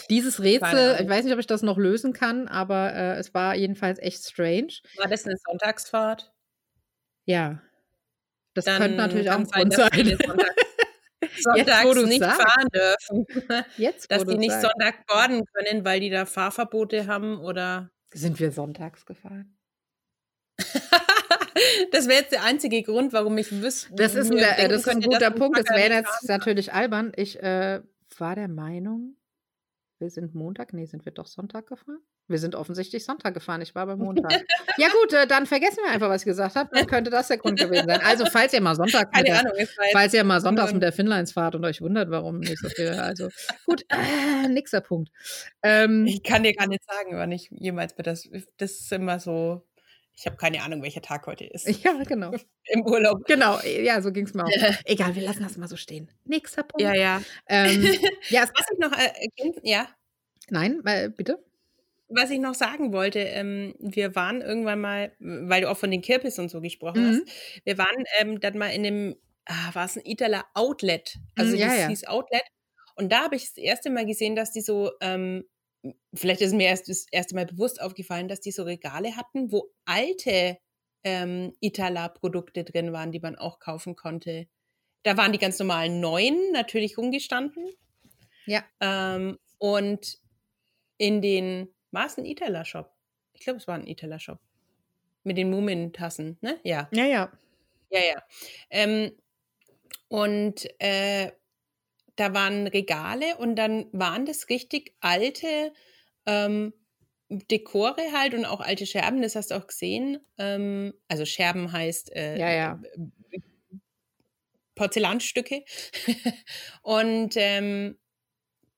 [0.09, 3.55] Dieses Rätsel, ich weiß nicht, ob ich das noch lösen kann, aber äh, es war
[3.55, 4.73] jedenfalls echt strange.
[4.97, 6.31] War das eine Sonntagsfahrt?
[7.25, 7.61] Ja,
[8.53, 9.89] das Dann könnte natürlich auch ein Grund sein,
[11.31, 12.41] Jetzt, sonntags du's nicht sagst.
[12.41, 13.25] fahren dürfen.
[13.77, 14.67] Jetzt, dass die nicht sagst.
[14.71, 17.89] Sonntag boarden können, weil die da Fahrverbote haben oder.
[18.13, 19.57] Sind wir sonntags gefahren?
[21.91, 23.93] das wäre jetzt der einzige Grund, warum ich wüsste.
[23.95, 25.57] Das ist ein, der- äh, das ist ein guter Punkt.
[25.57, 27.11] Das wäre jetzt natürlich albern.
[27.15, 27.81] Ich äh,
[28.17, 29.15] war der Meinung,
[29.99, 31.99] wir sind Montag, nee, sind wir doch Sonntag gefahren?
[32.27, 33.61] Wir sind offensichtlich Sonntag gefahren.
[33.61, 34.31] Ich war beim Montag.
[34.77, 36.71] ja gut, äh, dann vergessen wir einfach, was ich gesagt habe.
[36.73, 38.01] Dann könnte das der Grund gewesen sein.
[38.03, 40.83] Also falls ihr mal Sonntag mit Keine der, Ahnung, falls ihr mal sonntags nur- mit
[40.83, 42.89] der Finlines fahrt und euch wundert, warum nicht so viel.
[42.89, 43.29] Also
[43.67, 45.11] gut, äh, nächster Punkt.
[45.61, 48.27] Ähm, Ich kann dir gar nicht sagen, wann ich jemals das.
[48.57, 49.61] Das ist immer so.
[50.17, 51.67] Ich habe keine Ahnung, welcher Tag heute ist.
[51.83, 52.31] ja, genau.
[52.65, 53.25] Im Urlaub.
[53.25, 54.49] Genau, ja, so ging es mir auch.
[54.85, 56.09] Egal, wir lassen das mal so stehen.
[56.25, 56.81] Nächster Punkt.
[56.81, 57.21] Ja, ja.
[57.47, 57.81] Ähm,
[58.29, 59.87] ja, es, Was ich noch äh, ergänzen- ja,
[60.49, 61.43] nein, äh, bitte.
[62.07, 66.01] was ich noch sagen wollte, ähm, wir waren irgendwann mal, weil du auch von den
[66.01, 67.07] Kirpis und so gesprochen Mhm.
[67.25, 71.53] hast, wir waren ähm, dann mal in dem, ah, war es ein Italer Outlet, also
[71.53, 71.87] Mhm, ja, das ja.
[71.89, 72.43] hieß Outlet.
[72.95, 75.43] Und da habe ich das erste Mal gesehen, dass die so, ähm,
[76.13, 79.71] vielleicht ist mir erst das erste Mal bewusst aufgefallen, dass die so Regale hatten, wo
[79.85, 80.57] alte
[81.03, 84.47] ähm, Itala-Produkte drin waren, die man auch kaufen konnte.
[85.03, 87.69] Da waren die ganz normalen neuen natürlich rumgestanden.
[88.45, 88.63] Ja.
[88.79, 90.17] Ähm, und
[90.97, 92.91] in den, war es ein Itala-Shop?
[93.33, 94.39] Ich glaube, es war ein Itala-Shop.
[95.23, 96.59] Mit den Mumintassen, ne?
[96.63, 97.31] Ja, Ja, ja.
[97.89, 98.23] ja, ja.
[98.69, 99.11] Ähm,
[100.07, 101.31] und äh,
[102.15, 105.73] da waren Regale und dann waren das richtig alte
[106.25, 106.73] ähm,
[107.29, 110.19] Dekore halt und auch alte Scherben, das hast du auch gesehen.
[110.37, 112.79] Ähm, also Scherben heißt äh, Ja, ja.
[114.75, 115.63] Porzellanstücke.
[116.81, 117.97] und ähm,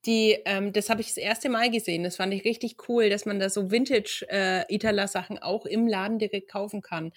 [0.05, 2.03] die, ähm, das habe ich das erste Mal gesehen.
[2.03, 6.81] Das fand ich richtig cool, dass man da so Vintage-Itala-Sachen auch im Laden direkt kaufen
[6.81, 7.13] kann.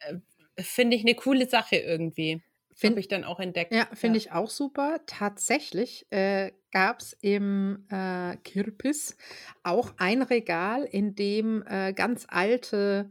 [0.00, 0.16] Äh,
[0.58, 2.42] Finde ich eine coole Sache irgendwie.
[2.74, 3.72] Find- Habe ich dann auch entdeckt.
[3.72, 5.00] Ja, finde ich auch super.
[5.06, 9.16] Tatsächlich äh, gab es im äh, Kirpis
[9.62, 13.10] auch ein Regal, in dem äh, ganz alte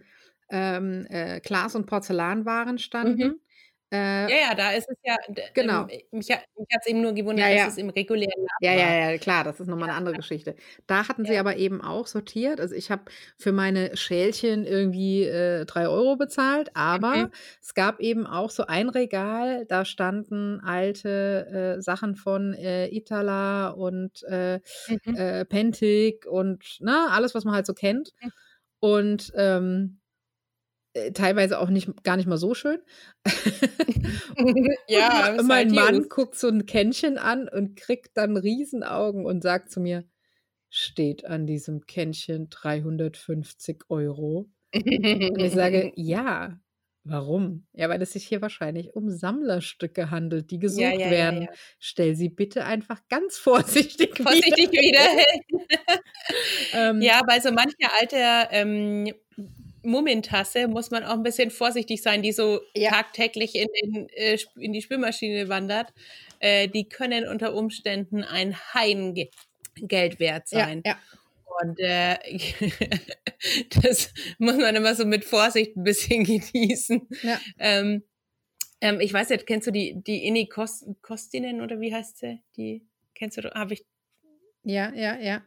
[0.49, 3.21] ähm, äh, Glas- und Porzellanwaren standen.
[3.27, 3.39] Mhm.
[3.93, 5.17] Äh, Ja, ja, da ist es ja.
[5.29, 5.81] d- Genau.
[5.83, 6.43] Ähm, mich mich hat
[6.81, 7.65] es eben nur gewundert, Ja, ja.
[7.65, 10.55] dass es im regulären Laden Ja, ja, ja, klar, das ist nochmal eine andere Geschichte.
[10.87, 12.59] Da hatten sie aber eben auch sortiert.
[12.61, 13.03] Also ich habe
[13.37, 17.31] für meine Schälchen irgendwie äh, drei Euro bezahlt, aber Mhm.
[17.61, 23.69] es gab eben auch so ein Regal, da standen alte äh, Sachen von äh, Itala
[23.71, 25.15] und äh, Mhm.
[25.15, 28.11] äh, Pentic und ne, alles, was man halt so kennt.
[28.21, 28.29] Mhm.
[28.79, 30.02] Und ähm, äh,
[31.13, 32.79] teilweise auch nicht gar nicht mal so schön.
[34.87, 39.71] ja, mein halt Mann guckt so ein Kännchen an und kriegt dann Riesenaugen und sagt
[39.71, 40.03] zu mir,
[40.69, 44.49] steht an diesem Kännchen 350 Euro.
[44.73, 46.59] Und ich sage, ja.
[47.05, 47.67] Warum?
[47.73, 51.41] Ja, weil es sich hier wahrscheinlich um Sammlerstücke handelt, die gesucht ja, ja, werden.
[51.43, 51.49] ja.
[51.77, 55.23] Stell sie bitte einfach ganz vorsichtig, Vorsichtig wieder.
[56.73, 59.13] Ähm, Ja, bei so mancher alter ähm,
[59.83, 62.91] Mummentasse muss man auch ein bisschen vorsichtig sein, die so Ja.
[62.91, 65.93] tagtäglich in, den, äh, in die Spülmaschine wandert.
[66.39, 69.13] Äh, die können unter Umständen ein Heiden
[69.75, 70.83] Geld wert ja, sein.
[70.85, 70.97] ja.
[71.61, 72.17] Und äh,
[73.81, 77.07] das muss man immer so mit Vorsicht ein bisschen genießen.
[77.21, 77.39] Ja.
[77.59, 78.03] Ähm,
[78.81, 82.41] ähm, ich weiß nicht, kennst du die, die Inni Kost, Kostinen oder wie heißt sie?
[82.57, 83.85] Die kennst du, habe ich
[84.63, 85.43] Ja, ja, ja.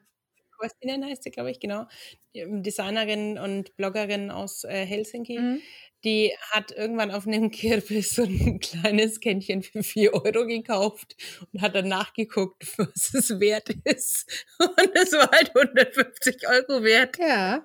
[0.56, 1.86] Kostinen heißt sie, glaube ich, genau.
[2.34, 5.38] Ähm, Designerin und Bloggerin aus äh, Helsinki.
[5.38, 5.62] Mhm.
[6.04, 11.16] die hat irgendwann auf einem Kirmes so ein kleines Kännchen für 4 Euro gekauft
[11.52, 14.46] und hat dann nachgeguckt, was es wert ist.
[14.58, 17.18] Und es war halt 150 Euro wert.
[17.18, 17.62] Ja.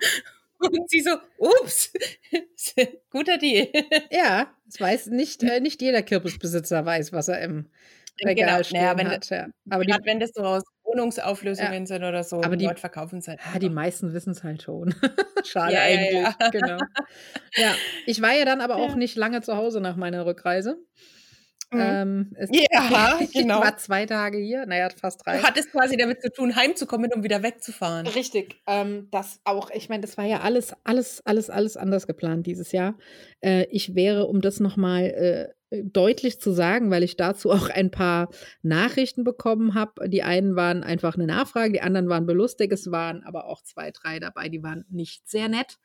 [0.58, 1.92] Und sie so, ups,
[3.10, 3.68] guter Deal.
[4.10, 7.68] Ja, das weiß nicht, äh, nicht jeder Kürbisbesitzer weiß, was er im
[8.24, 9.30] Regal Genau, stehen naja, wenn, hat.
[9.30, 9.48] Ja.
[9.70, 13.28] Aber die, wenn das so aus Wohnungsauflösungen sind oder so, Aber die- Leute verkaufen es
[13.28, 13.40] halt.
[13.52, 14.94] ja, die meisten wissen es halt schon.
[15.44, 16.12] Schade Ja, ja, eigentlich.
[16.40, 16.48] ja.
[16.50, 16.78] Genau.
[17.56, 17.74] Ja,
[18.06, 18.96] ich war ja dann aber auch Ja.
[18.96, 20.76] nicht lange zu Hause nach meiner Rückreise.
[21.70, 21.80] Mhm.
[21.80, 23.60] Ähm, Ja, ich genau.
[23.60, 25.38] war zwei Tage hier, naja, fast drei.
[25.38, 28.06] Du hattest quasi damit zu tun, heimzukommen, um wieder wegzufahren.
[28.06, 28.60] Richtig.
[28.66, 32.72] Ähm, das auch, ich meine, das war ja alles, alles, alles, alles anders geplant dieses
[32.72, 32.98] Jahr.
[33.40, 35.48] Äh, ich wäre, um das nochmal äh,
[35.84, 38.28] deutlich zu sagen, weil ich dazu auch ein paar
[38.62, 40.08] Nachrichten bekommen habe.
[40.08, 42.72] Die einen waren einfach eine Nachfrage, die anderen waren belustigt.
[42.72, 45.78] Es waren aber auch zwei, drei dabei, die waren nicht sehr nett.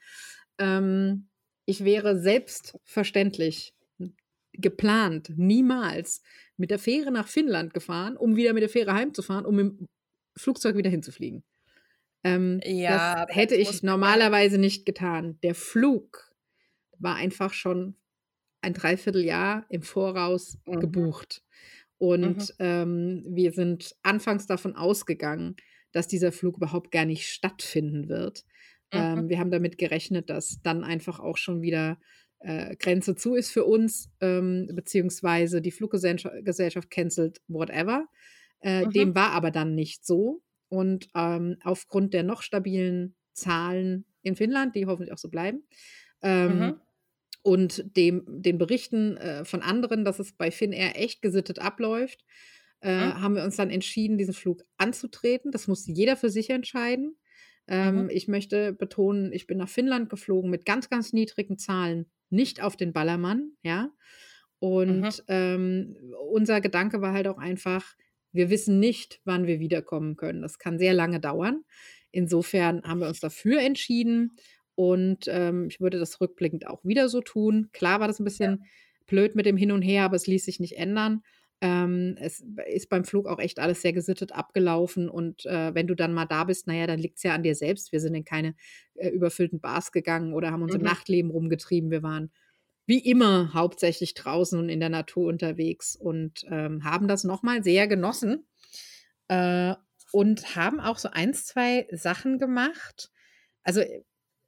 [0.58, 1.30] Ähm,
[1.66, 3.74] ich wäre selbstverständlich
[4.54, 6.22] geplant, niemals
[6.58, 9.88] mit der Fähre nach Finnland gefahren, um wieder mit der Fähre heimzufahren, um im
[10.36, 11.44] Flugzeug wieder hinzufliegen.
[12.24, 15.38] Ähm, Ja, das hätte ich normalerweise nicht getan.
[15.44, 16.32] Der Flug
[16.98, 17.96] war einfach schon
[18.68, 20.80] ein Dreivierteljahr im Voraus Mhm.
[20.80, 21.44] gebucht.
[21.98, 25.56] Und ähm, wir sind anfangs davon ausgegangen,
[25.92, 28.46] dass dieser Flug überhaupt gar nicht stattfinden wird.
[28.94, 29.30] Ähm, Mhm.
[29.30, 32.00] wir haben damit gerechnet, dass dann einfach auch schon wieder
[32.40, 38.08] äh, Grenze zu ist für uns, ähm, beziehungsweise die Fluggesellschaft Gesellschaft cancelt whatever.
[38.60, 38.90] Äh, Mhm.
[38.90, 40.44] Dem war aber dann nicht so.
[40.70, 45.64] Und ähm, aufgrund der noch stabilen Zahlen in Finnland, die hoffentlich auch so bleiben,
[46.22, 46.82] ähm, Mhm.
[47.48, 52.26] Und dem, den Berichten äh, von anderen, dass es bei Finnair echt gesittet abläuft,
[52.82, 53.14] äh, Mhm.
[53.14, 55.52] haben wir uns dann entschieden, diesen Flug anzutreten.
[55.52, 57.18] Das muss jeder für sich entscheiden.
[57.68, 58.10] Ähm, Mhm.
[58.10, 62.76] Ich möchte betonen, ich bin nach Finnland geflogen mit ganz, ganz niedrigen Zahlen, nicht auf
[62.78, 63.92] den Ballermann, ja.
[64.60, 65.22] Und Mhm.
[65.28, 65.96] ähm,
[66.32, 67.96] unser Gedanke war halt auch einfach,
[68.32, 70.42] wir wissen nicht, wann wir wiederkommen können.
[70.42, 71.64] Das kann sehr lange dauern.
[72.12, 74.36] Insofern haben wir uns dafür entschieden
[74.78, 77.70] und ähm, ich würde das rückblickend auch wieder so tun.
[77.74, 78.66] Klar war das ein bisschen
[79.08, 81.24] blöd mit dem Hin und Her, aber es ließ sich nicht ändern.
[81.62, 85.96] Ähm, es ist beim Flug auch echt alles sehr gesittet abgelaufen und äh, wenn du
[85.96, 87.92] dann mal da bist, naja, dann liegt es ja an dir selbst.
[87.92, 88.54] Wir sind in keine
[88.94, 90.86] äh, überfüllten Bars gegangen oder haben uns im Mhm.
[90.86, 91.90] Nachtleben rumgetrieben.
[91.90, 92.32] Wir waren
[92.86, 97.88] wie immer hauptsächlich draußen und in der Natur unterwegs und ähm, haben das nochmal sehr
[97.88, 98.46] genossen
[99.30, 99.74] äh,
[100.12, 103.10] und haben auch so eins, zwei Sachen gemacht.
[103.64, 103.82] Also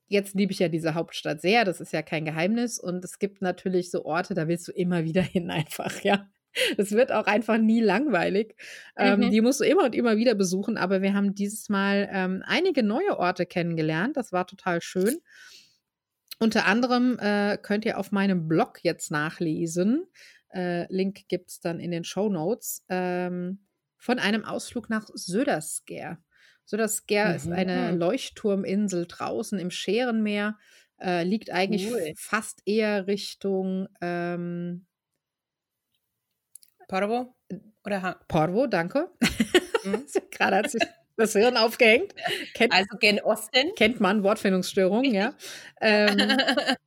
[0.10, 3.42] jetzt liebe ich ja diese Hauptstadt sehr, das ist ja kein Geheimnis und es gibt
[3.42, 6.28] natürlich so Orte, da willst du immer wieder hin einfach, ja.
[6.78, 8.56] Das wird auch einfach nie langweilig.
[8.98, 9.30] Ähm, Mhm.
[9.30, 12.82] die musst du immer und immer wieder besuchen, aber wir haben dieses Mal ähm, einige
[12.82, 14.18] neue Orte kennengelernt.
[14.18, 15.20] Das war total schön.
[16.40, 20.06] Unter anderem äh, könnt ihr auf meinem Blog jetzt nachlesen.
[20.52, 22.84] Äh, Link gibt es dann in den Show Notes.
[22.90, 23.60] Ähm,
[23.98, 26.18] von einem Ausflug nach Södersker.
[26.70, 27.98] Södersker ist eine Mhm.
[28.00, 30.58] Leuchtturminsel draußen im Scherenmeer.
[31.02, 32.14] Äh, liegt eigentlich Cool.
[32.16, 34.86] fast eher Richtung ähm,
[36.88, 37.36] Porvo?
[37.86, 39.10] Oder ha Porvo, danke.
[39.84, 40.06] Mhm.
[40.32, 40.82] Gerade hat sich
[41.18, 42.14] das Hirn aufgehängt.
[42.54, 43.74] Kennt, Also gen Osten?
[43.76, 45.34] kennt man, Wortfindungsstörung, ja.
[45.82, 46.38] Ähm,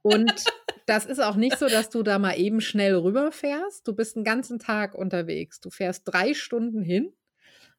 [0.03, 0.45] und
[0.87, 3.87] das ist auch nicht so, dass du da mal eben schnell rüberfährst.
[3.89, 5.61] Du bist einen ganzen Tag unterwegs.
[5.61, 7.13] Du fährst drei Stunden hin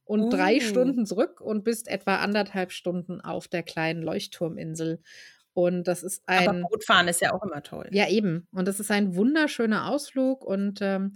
[0.06, 0.62] und drei Uh.
[0.62, 5.02] Stunden zurück und bist etwa anderthalb Stunden auf der kleinen Leuchtturminsel.
[5.54, 6.62] Und das ist Aber ein.
[6.63, 7.88] Bootfahren ist ja auch immer toll.
[7.92, 8.48] Ja, eben.
[8.52, 11.13] Und das ist ein wunderschöner Ausflug und ähm,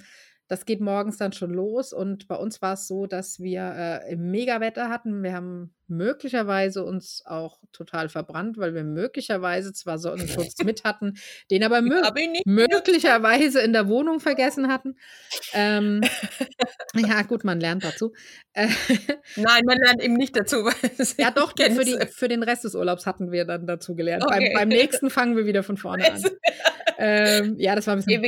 [0.48, 1.92] das geht morgens dann schon los.
[1.92, 5.24] Und bei uns war es so, dass wir äh, Mega-Wetter hatten.
[5.24, 11.14] Wir haben möglicherweise uns auch total verbrannt, weil wir möglicherweise zwar Sonnenschutz mit hatten,
[11.52, 12.02] den aber mö
[12.46, 14.96] möglicherweise in der Wohnung vergessen hatten.
[15.54, 16.02] Ähm,
[16.96, 18.14] ja, gut, man lernt dazu.
[18.56, 20.70] Nein, man lernt eben nicht dazu.
[21.18, 24.24] ja, doch, für, die, für den Rest des Urlaubs hatten wir dann dazu gelernt.
[24.24, 24.52] Okay.
[24.54, 26.24] Beim, beim nächsten fangen wir wieder von vorne an.
[26.98, 28.24] Ähm, ja, das war ein bisschen,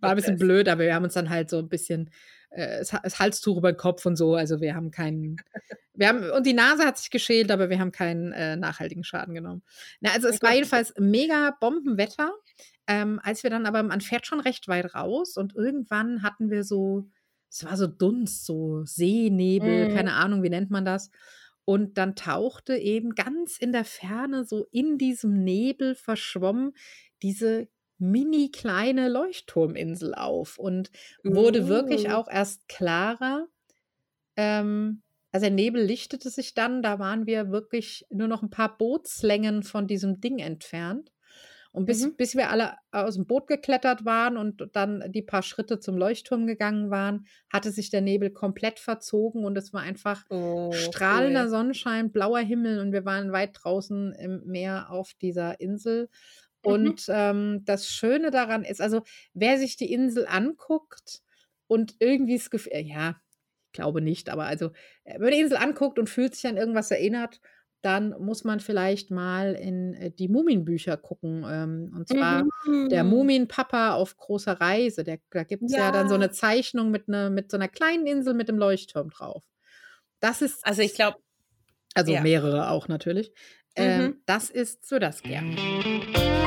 [0.00, 2.10] war ein bisschen blöd, aber wir haben uns dann halt so ein bisschen
[2.54, 4.34] äh, das, Halstuch über den Kopf und so.
[4.34, 5.36] Also wir haben keinen,
[5.94, 9.34] wir haben, und die Nase hat sich geschält, aber wir haben keinen äh, nachhaltigen Schaden
[9.34, 9.62] genommen.
[10.00, 12.32] Na, also es Oh war jedenfalls mega Bombenwetter.
[12.88, 16.64] Ähm, als wir dann aber, man fährt schon recht weit raus und irgendwann hatten wir
[16.64, 17.08] so,
[17.48, 19.94] es war so Dunst, so Seenebel, Mhm.
[19.94, 21.10] keine Ahnung, wie nennt man das?
[21.64, 26.72] Und dann tauchte eben ganz in der Ferne, so in diesem Nebel verschwommen,
[27.22, 27.68] diese
[28.02, 30.90] mini kleine Leuchtturminsel auf und
[31.24, 32.10] wurde wirklich Uh.
[32.10, 33.48] auch erst klarer.
[34.36, 38.76] Ähm, also der Nebel lichtete sich dann, da waren wir wirklich nur noch ein paar
[38.76, 41.12] Bootslängen von diesem Ding entfernt.
[41.74, 42.16] Und bis, Mhm.
[42.18, 46.46] bis wir alle aus dem Boot geklettert waren und dann die paar Schritte zum Leuchtturm
[46.46, 51.48] gegangen waren, hatte sich der Nebel komplett verzogen und es war einfach Oh, strahlender cool.
[51.48, 56.10] Sonnenschein, blauer Himmel und wir waren weit draußen im Meer auf dieser Insel.
[56.64, 56.72] Mhm.
[56.72, 59.02] Und ähm, das Schöne daran ist, also
[59.34, 61.20] wer sich die Insel anguckt
[61.66, 63.16] und irgendwie das Gefühl, ja,
[63.68, 64.66] ich glaube nicht, aber also
[65.04, 67.40] äh, wenn man die Insel anguckt und fühlt sich an irgendwas erinnert,
[67.80, 71.44] dann muss man vielleicht mal in äh, die Mumienbücher gucken.
[71.48, 72.44] Ähm, und zwar
[72.90, 73.10] der Mhm.
[73.10, 75.02] Mumienpapa auf großer Reise.
[75.02, 75.90] Der, da gibt es ja.
[75.90, 76.20] dann so Ja.
[76.20, 79.42] eine Zeichnung mit, ne, mit so einer kleinen Insel mit dem Leuchtturm drauf.
[80.20, 81.18] Das ist, Also ich glaube,
[81.94, 82.20] also ja.
[82.22, 83.32] mehrere auch natürlich.
[83.74, 84.22] Ähm, Mhm.
[84.26, 85.28] das ist Södersger.
[85.28, 86.41] Denn Mm.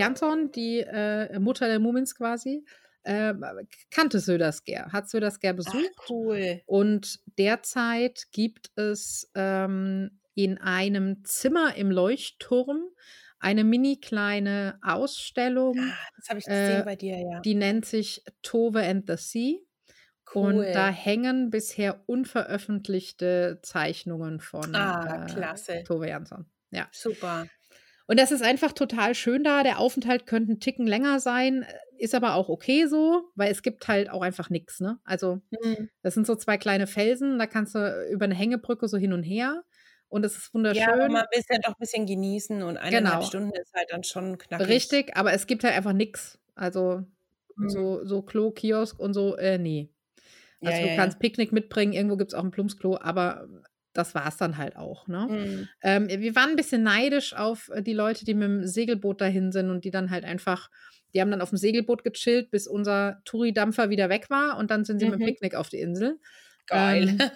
[0.00, 2.64] Jansson, die äh, Mutter der Mumins quasi,
[3.02, 3.32] äh,
[3.90, 5.90] kannte Södersger, hat Södersger ach, besucht.
[6.08, 6.60] cool.
[6.66, 12.82] Und derzeit gibt es ähm, in einem Zimmer im Leuchtturm
[13.38, 17.40] eine mini kleine Ausstellung, Ah, das habe ich gesehen äh, bei dir, ja.
[17.40, 19.56] die nennt sich Tove and the Sea.
[20.32, 20.92] Und da Cool.
[20.94, 25.82] hängen bisher unveröffentlichte Zeichnungen von Ah, äh, klasse.
[25.84, 26.46] Tove Jansson.
[26.70, 26.86] Ja.
[26.92, 27.46] Super.
[28.10, 29.62] Und das ist einfach total schön da.
[29.62, 31.64] Der Aufenthalt könnte einen Ticken länger sein,
[31.96, 34.80] ist aber auch okay so, weil es gibt halt auch einfach nichts.
[34.80, 34.98] Ne?
[35.04, 35.90] Also Mhm.
[36.02, 39.22] das sind so zwei kleine Felsen, da kannst du über eine Hängebrücke so hin und
[39.22, 39.62] her.
[40.08, 41.12] Und es ist Ja, wunderschön.
[41.12, 43.26] man will es ja doch ein bisschen genießen und eineinhalb Genau.
[43.28, 44.66] Stunden ist halt dann schon knackig.
[44.66, 46.40] Richtig, aber es gibt halt einfach nichts.
[46.56, 47.04] Also
[47.54, 47.68] Mhm.
[47.68, 49.88] so, so Klo, Kiosk und so, äh, nee.
[50.62, 50.96] Ja, Also ja, du ja.
[50.96, 53.46] kannst Picknick mitbringen, irgendwo gibt es auch ein Plumpsklo, aber
[53.92, 55.08] das war es dann halt auch.
[55.08, 55.26] Ne?
[55.28, 55.68] Mhm.
[55.82, 59.52] Ähm, wir waren ein bisschen neidisch auf äh, die Leute, die mit dem Segelboot dahin
[59.52, 60.70] sind und die dann halt einfach,
[61.14, 64.84] die haben dann auf dem Segelboot gechillt, bis unser Touri-Dampfer wieder weg war und dann
[64.84, 65.26] sind sie mit dem Mhm.
[65.26, 66.18] Picknick auf die Insel.
[66.70, 67.18] Geil.
[67.18, 67.30] Ähm,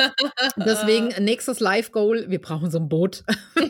[0.56, 3.24] deswegen nächstes Live-Goal, wir brauchen so ein Boot.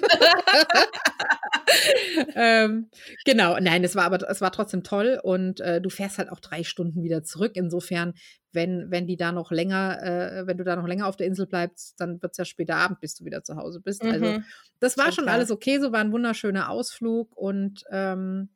[2.35, 2.89] ähm,
[3.25, 6.41] genau, nein, es war aber es war trotzdem toll und äh, du fährst halt auch
[6.41, 7.53] drei Stunden wieder zurück.
[7.55, 8.15] Insofern,
[8.53, 11.47] wenn, wenn die da noch länger, äh, wenn du da noch länger auf der Insel
[11.47, 14.05] bleibst, dann wird es ja später Abend, bis du wieder zu Hause bist.
[14.05, 14.45] Also Mhm.
[14.81, 18.51] das war Schon schon alles okay, so war ein wunderschöner Ausflug und ähm,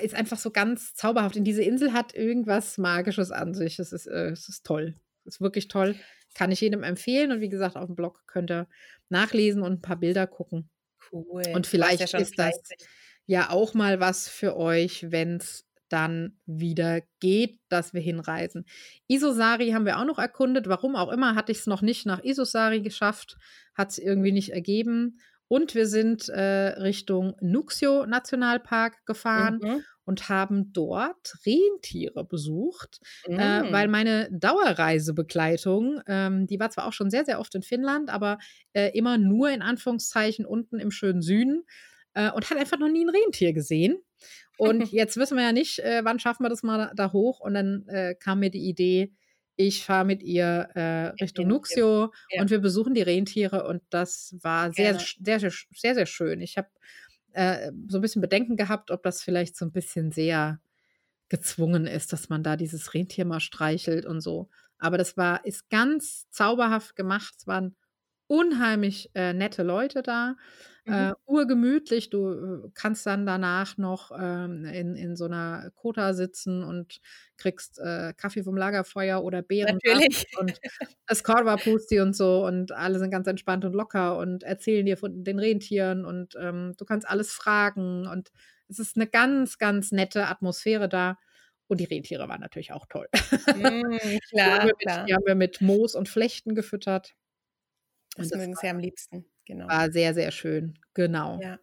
[0.00, 1.36] ist einfach so ganz zauberhaft.
[1.36, 3.78] Und diese Insel hat irgendwas Magisches an sich.
[3.78, 4.94] Es ist, äh, es ist toll.
[5.24, 5.96] Ist wirklich toll.
[6.34, 7.32] Kann ich jedem empfehlen.
[7.32, 8.68] Und wie gesagt, auf dem Blog könnt ihr
[9.08, 10.70] nachlesen und ein paar Bilder gucken.
[11.10, 11.42] Cool.
[11.54, 12.88] Und vielleicht ja ist das fleißig.
[13.26, 18.64] ja auch mal was für euch, wenn es dann wieder geht, dass wir hinreisen.
[19.08, 20.66] Isosari haben wir auch noch erkundet.
[20.68, 23.36] Warum auch immer hatte ich es noch nicht nach Isosari geschafft.
[23.74, 25.18] Hat es irgendwie nicht ergeben.
[25.52, 26.40] Und wir sind äh,
[26.80, 29.84] Richtung Nuxio Nationalpark gefahren Mhm.
[30.04, 33.00] und haben dort Rentiere besucht,
[33.34, 33.90] äh, weil Mhm.
[33.90, 38.38] meine Dauerreisebegleitung, ähm, die war zwar auch schon sehr, sehr oft in Finnland, aber
[38.72, 41.64] äh, immer nur in Anführungszeichen unten im schönen Süden
[42.14, 43.98] äh, und hat einfach noch nie ein Rentier gesehen.
[44.56, 47.40] Und jetzt wissen wir ja nicht, äh, wann schaffen wir das mal da, da hoch.
[47.40, 49.12] Und dann äh, kam mir die Idee,
[49.56, 51.48] ich fahre mit ihr äh, Richtung.
[51.48, 52.42] Nuxio Ja.
[52.42, 56.40] und wir besuchen die Rentiere und das war sehr, sehr, sehr, sehr, sehr schön.
[56.40, 56.68] Ich habe
[57.32, 60.60] äh, so ein bisschen Bedenken gehabt, ob das vielleicht so ein bisschen sehr
[61.28, 64.48] gezwungen ist, dass man da dieses Rentier mal streichelt und so.
[64.78, 67.34] Aber das war, ist ganz zauberhaft gemacht.
[67.38, 67.76] Es waren
[68.26, 70.36] unheimlich äh, nette Leute da.
[70.84, 70.92] Mhm.
[70.92, 72.10] Äh, urgemütlich.
[72.10, 77.00] Du äh, kannst dann danach noch ähm, in, in so einer Kota sitzen und
[77.36, 80.26] kriegst äh, Kaffee vom Lagerfeuer oder Beeren Natürlich.
[80.38, 80.60] und
[81.06, 85.22] Escorva Pusti und so und alle sind ganz entspannt und locker und erzählen dir von
[85.22, 88.32] den Rentieren und ähm, du kannst alles fragen und
[88.68, 91.18] es ist eine ganz, ganz nette Atmosphäre da.
[91.68, 93.08] Und die Rentiere waren natürlich auch toll.
[93.56, 93.98] Die haben
[94.30, 95.00] klar, wir klar.
[95.00, 97.14] mit, die haben wir mit Moos und Flechten gefüttert.
[98.16, 99.31] Das mögen sie am liebsten.
[99.46, 99.66] Genau.
[99.68, 100.78] war sehr, sehr schön.
[100.94, 101.40] Genau.
[101.40, 101.58] Ja.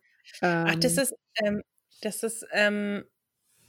[0.63, 1.63] Ach, das Ähm, ist, ähm,
[2.01, 3.05] das ist, ähm,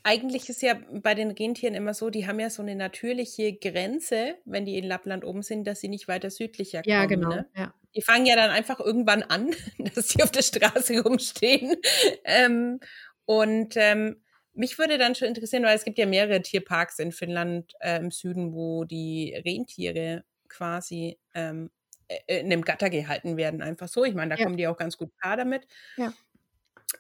[0.03, 4.37] eigentlich ist ja bei den Rentieren immer so, die haben ja so eine natürliche Grenze,
[4.46, 7.09] wenn die in Lappland oben sind, dass sie nicht weiter südlicher ja, kommen.
[7.09, 7.29] genau.
[7.29, 7.51] Ne?
[7.57, 7.75] Ja.
[7.96, 9.51] Die fangen ja dann einfach irgendwann an,
[9.94, 11.77] dass sie auf der Straße rumstehen.
[12.25, 12.81] ähm,
[13.27, 14.23] und ähm,
[14.54, 18.11] mich würde dann schon interessieren, weil es gibt ja mehrere Tierparks in Finnland äh, im
[18.11, 21.79] Süden, wo die Rentiere quasi ähm, äh,
[22.27, 24.04] in einem Gatter gehalten werden, einfach so.
[24.04, 24.46] Ich meine, da Ja.
[24.46, 25.67] kommen die auch ganz gut klar damit.
[25.96, 26.15] Ja.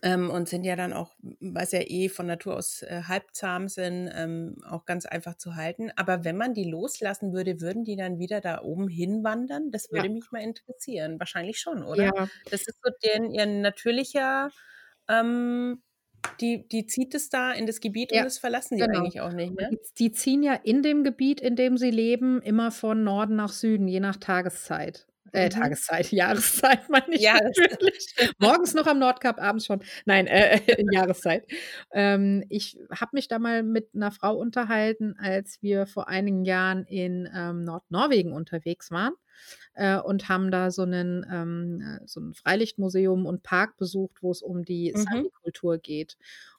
[0.02, 3.68] ähm, und sind ja dann auch, weil sie ja eh von Natur aus äh, halbzahm
[3.68, 5.90] sind, ähm, auch ganz einfach zu halten.
[5.96, 9.70] Aber wenn man die loslassen würde, würden die dann wieder da oben hinwandern?
[9.70, 10.10] Das würde Ja.
[10.10, 11.18] mich mal interessieren.
[11.18, 12.12] Wahrscheinlich schon, oder?
[12.14, 14.52] Ja, Das ist so deren, ihr natürlicher,
[15.08, 15.82] ähm,
[16.40, 19.00] die, die zieht es da in das Gebiet Ja, und das verlassen die genau.
[19.00, 19.70] eigentlich auch nicht, ne?
[19.98, 23.88] die, ziehen ja in dem Gebiet, in dem sie leben, immer von Norden nach Süden,
[23.88, 25.06] je nach Tageszeit.
[25.32, 25.50] Äh, Mhm.
[25.50, 28.14] Tageszeit, Jahreszeit meine ich Ja, das natürlich.
[28.38, 29.80] Morgens noch am Nordkap, abends schon.
[30.04, 30.60] Nein, äh,
[30.92, 31.46] Jahreszeit.
[31.92, 36.84] Ähm, ich habe mich da mal mit einer Frau unterhalten, als wir vor einigen Jahren
[36.84, 39.14] in ähm, Nordnorwegen unterwegs waren
[39.74, 44.30] äh, und haben da so, einen, ähm, äh, so ein Freilichtmuseum und Park besucht, wo
[44.32, 44.96] es um die Mhm.
[44.96, 46.16] Sami-Kultur geht.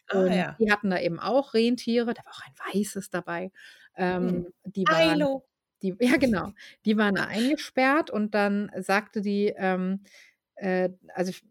[0.10, 0.60] Ah, Und ja.
[0.60, 3.52] die hatten da eben auch Rentiere, da war auch ein weißes dabei.
[3.96, 4.54] Ähm, Hm.
[4.66, 5.44] die waren Ailo.
[5.82, 6.52] die, ja, genau.
[6.86, 10.04] Die waren da eingesperrt und dann sagte die, ähm,
[10.56, 11.44] äh, also ich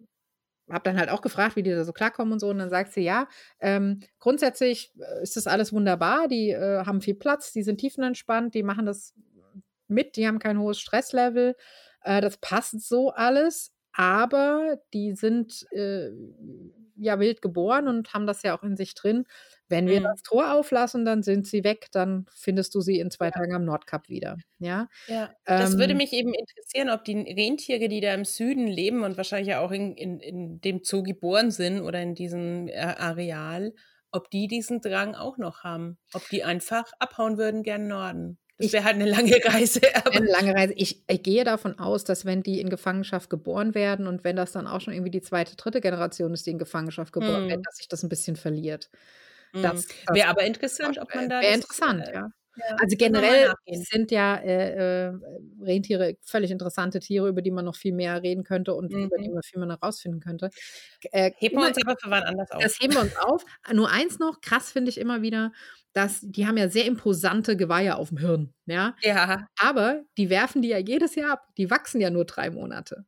[0.71, 2.49] habe dann halt auch gefragt, wie die da so klarkommen und so.
[2.49, 3.29] Und dann sagt sie, ja,
[3.61, 6.29] ähm, grundsätzlich äh, ist das alles wunderbar.
[6.29, 9.15] Die äh, haben viel Platz, die sind tiefenentspannt, die machen das
[9.91, 11.57] mit, die haben kein hohes Stresslevel.
[12.03, 13.73] Äh, das passt so alles.
[13.93, 16.11] Aber die sind äh,
[16.97, 19.25] ja wild geboren und haben das ja auch in sich drin.
[19.69, 20.05] Wenn wir Mhm.
[20.13, 23.41] das Tor auflassen, dann sind sie weg, dann findest du sie in zwei Ja.
[23.41, 24.37] Tagen am Nordkap wieder.
[24.59, 28.67] Ja, Ja, das würde ähm, mich eben interessieren, ob die Rentiere, die da im Süden
[28.69, 32.69] leben und wahrscheinlich ja auch in, in, in dem Zoo geboren sind oder in diesem
[32.69, 33.75] äh, Areal,
[34.13, 35.99] ob die diesen Drang auch noch haben.
[36.13, 38.39] Ob die einfach abhauen würden, gern Norden.
[38.61, 39.81] Das Ich- wäre halt eine lange Reise.
[40.13, 40.75] Eine lange Reise.
[40.75, 44.53] Ich, ich gehe davon aus, dass wenn die in Gefangenschaft geboren werden und wenn das
[44.53, 47.51] dann auch schon irgendwie die zweite, dritte Generation ist, die in Gefangenschaft geboren Mhm.
[47.51, 48.91] wird, dass sich das ein bisschen verliert.
[49.53, 49.63] Mhm.
[49.63, 51.41] Das, das wäre aber interessant, ob man da.
[51.41, 52.31] Wäre interessant, äh, ja.
[52.69, 55.13] Ja, Also generell sind ja äh, äh,
[55.63, 59.29] Rentiere völlig interessante Tiere, über die man noch viel mehr reden könnte und über die
[59.29, 59.35] Mhm.
[59.35, 60.51] man viel mehr noch rausfinden könnte.
[61.13, 62.63] Äh, Heben wir uns aber für wann anders auf.
[62.63, 63.45] das heben wir uns auf.
[63.73, 65.53] Nur eins noch, krass finde ich immer wieder,
[65.93, 68.95] dass die haben ja sehr imposante Geweihe auf dem Hirn, ja.
[69.03, 71.47] ja, Aber die werfen die ja jedes Jahr ab.
[71.59, 73.05] Die wachsen ja nur drei Monate.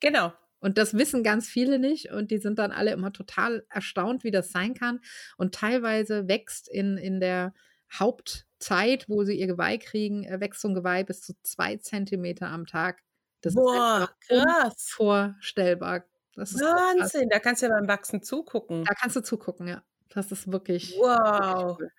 [0.00, 0.32] genau.
[0.60, 4.30] Und das wissen ganz viele nicht und die sind dann alle immer total erstaunt, wie
[4.30, 5.00] das sein kann.
[5.36, 7.52] Und teilweise wächst in, in der
[7.98, 12.48] Hauptzeit, wo sie ihr Geweih kriegen, äh, wächst so ein Geweih bis zu zwei Zentimeter
[12.48, 13.02] am Tag.
[13.42, 14.96] Das ist Boah, einfach krass.
[14.98, 16.04] unvorstellbar.
[16.34, 16.98] Das ist so krass.
[16.98, 17.28] Wahnsinn.
[17.28, 18.84] Da kannst du ja beim Wachsen zugucken.
[18.84, 19.82] Da kannst du zugucken, ja.
[20.08, 20.94] Das ist wirklich.
[20.98, 21.78] Wow.
[21.78, 21.90] cool.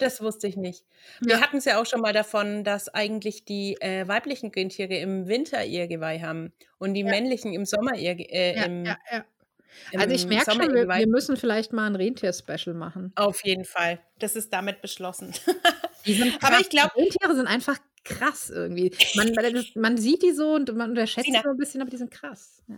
[0.00, 0.84] Das wusste ich nicht.
[1.20, 1.40] Wir Ja.
[1.40, 5.64] hatten es ja auch schon mal davon, dass eigentlich die äh, weiblichen Rentiere im Winter
[5.64, 7.10] ihr Geweih haben und die Ja.
[7.10, 9.18] männlichen im Sommer ihr äh, Ja, im, ja, ja.
[9.18, 9.24] im
[9.96, 13.12] Also ich merke schon, wir, wir müssen vielleicht mal ein Rentier-Special machen.
[13.16, 14.00] Auf jeden Fall.
[14.18, 15.32] Das ist damit beschlossen.
[16.06, 18.94] Die sind Aber ich glaub- Rentiere sind einfach krass irgendwie.
[19.14, 19.34] Man,
[19.74, 21.42] man sieht die so und man unterschätzt sie Sina.
[21.44, 22.62] so ein bisschen, aber die sind krass.
[22.66, 22.76] Ja.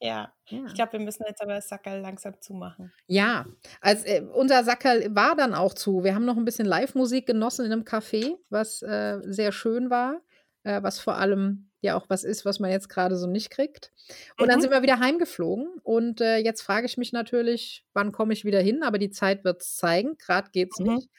[0.00, 0.32] ja.
[0.48, 0.64] Ja.
[0.66, 2.92] Ich glaube, wir müssen jetzt aber das Sackerl langsam zumachen.
[3.06, 3.46] Ja,
[3.80, 6.04] als, äh, unser Sackerl war dann auch zu.
[6.04, 10.20] Wir haben noch ein bisschen Live-Musik genossen in einem Café, was äh, sehr schön war,
[10.64, 13.92] äh, was vor allem ja auch was ist, was man jetzt gerade so nicht kriegt.
[14.40, 14.62] Und dann Mhm.
[14.62, 15.68] sind wir wieder heimgeflogen.
[15.82, 18.82] Und äh, jetzt frage ich mich natürlich, wann komme ich wieder hin?
[18.82, 20.16] Aber die Zeit wird es zeigen.
[20.18, 20.94] Gerade geht's Mhm.
[20.94, 21.10] nicht.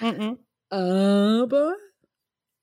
[0.00, 0.38] Mhm.
[0.70, 1.74] Aber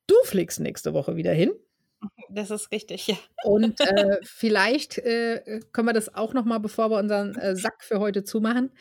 [0.08, 1.54] du fliegst nächste Woche wieder hin.
[2.30, 3.16] Das ist richtig, ja.
[3.44, 7.84] Und äh, vielleicht äh, können wir das auch noch mal, bevor wir unseren äh, Sack
[7.84, 8.72] für heute zumachen,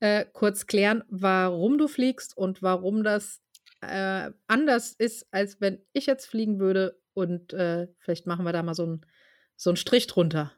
[0.00, 3.40] äh, kurz klären, warum du fliegst und warum das
[3.82, 6.98] äh, anders ist, als wenn ich jetzt fliegen würde.
[7.14, 9.06] Und äh, vielleicht machen wir da mal so einen
[9.56, 10.52] so Strich drunter.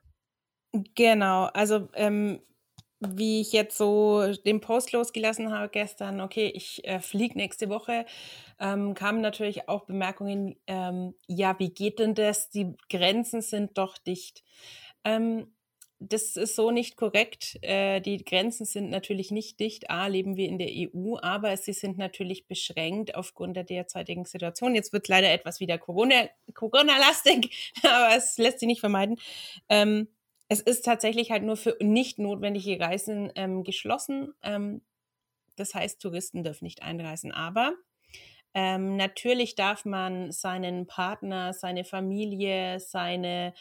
[0.94, 2.40] Genau, also ähm,
[3.00, 8.04] wie ich jetzt so den Post losgelassen habe gestern, okay, ich äh, fliege nächste Woche,
[8.58, 12.50] ähm, kamen natürlich auch Bemerkungen, ähm, ja, wie geht denn das?
[12.50, 14.44] Die Grenzen sind doch dicht.
[15.04, 15.55] Ähm,
[15.98, 17.58] das ist so nicht korrekt.
[17.62, 19.90] Äh, die Grenzen sind natürlich nicht dicht.
[19.90, 24.74] A, leben wir in der EU, aber sie sind natürlich beschränkt aufgrund der derzeitigen Situation.
[24.74, 29.16] Jetzt wird leider etwas wieder Corona- Corona-lastig, aber es lässt sich nicht vermeiden.
[29.68, 30.08] Ähm,
[30.48, 34.34] es ist tatsächlich halt nur für nicht notwendige Reisen ähm, geschlossen.
[34.42, 34.82] Ähm,
[35.56, 37.32] das heißt, Touristen dürfen nicht einreisen.
[37.32, 37.72] Aber
[38.54, 43.54] ähm, natürlich darf man seinen Partner, seine Familie, seine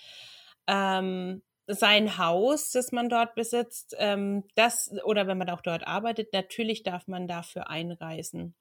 [0.68, 6.34] ähm, sein Haus, das man dort besitzt, ähm, das oder wenn man auch dort arbeitet,
[6.34, 8.56] natürlich darf man dafür einreisen.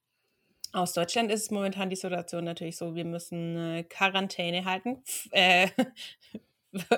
[0.73, 5.03] Aus Deutschland ist es momentan die Situation natürlich so, wir müssen äh, Quarantäne halten.
[5.31, 5.69] Äh,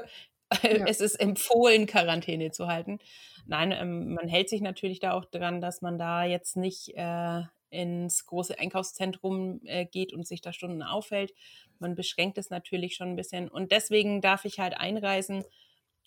[0.70, 0.86] Ja.
[0.86, 2.98] Es ist empfohlen, Quarantäne zu halten.
[3.46, 7.42] Nein, ähm, man hält sich natürlich da auch dran, dass man da jetzt nicht äh,
[7.70, 11.34] ins große Einkaufszentrum äh, geht und sich da Stunden aufhält.
[11.78, 13.48] Man beschränkt es natürlich schon ein bisschen.
[13.48, 15.44] Und deswegen darf ich halt einreisen.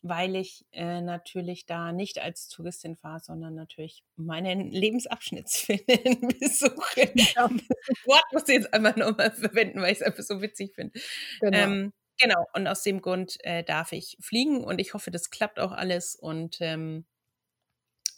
[0.01, 5.79] Weil ich äh, natürlich da nicht als Touristin fahre, sondern natürlich meinen Lebensabschnittsfilm
[6.39, 7.11] besuche.
[7.15, 7.49] Ja.
[7.87, 10.99] Das Wort muss ich jetzt einfach nochmal verwenden, weil ich es einfach so witzig finde.
[11.39, 11.57] Genau.
[11.57, 15.59] Ähm, genau, und aus dem Grund äh, darf ich fliegen und ich hoffe, das klappt
[15.59, 17.05] auch alles und ähm,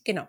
[0.03, 0.27] genau.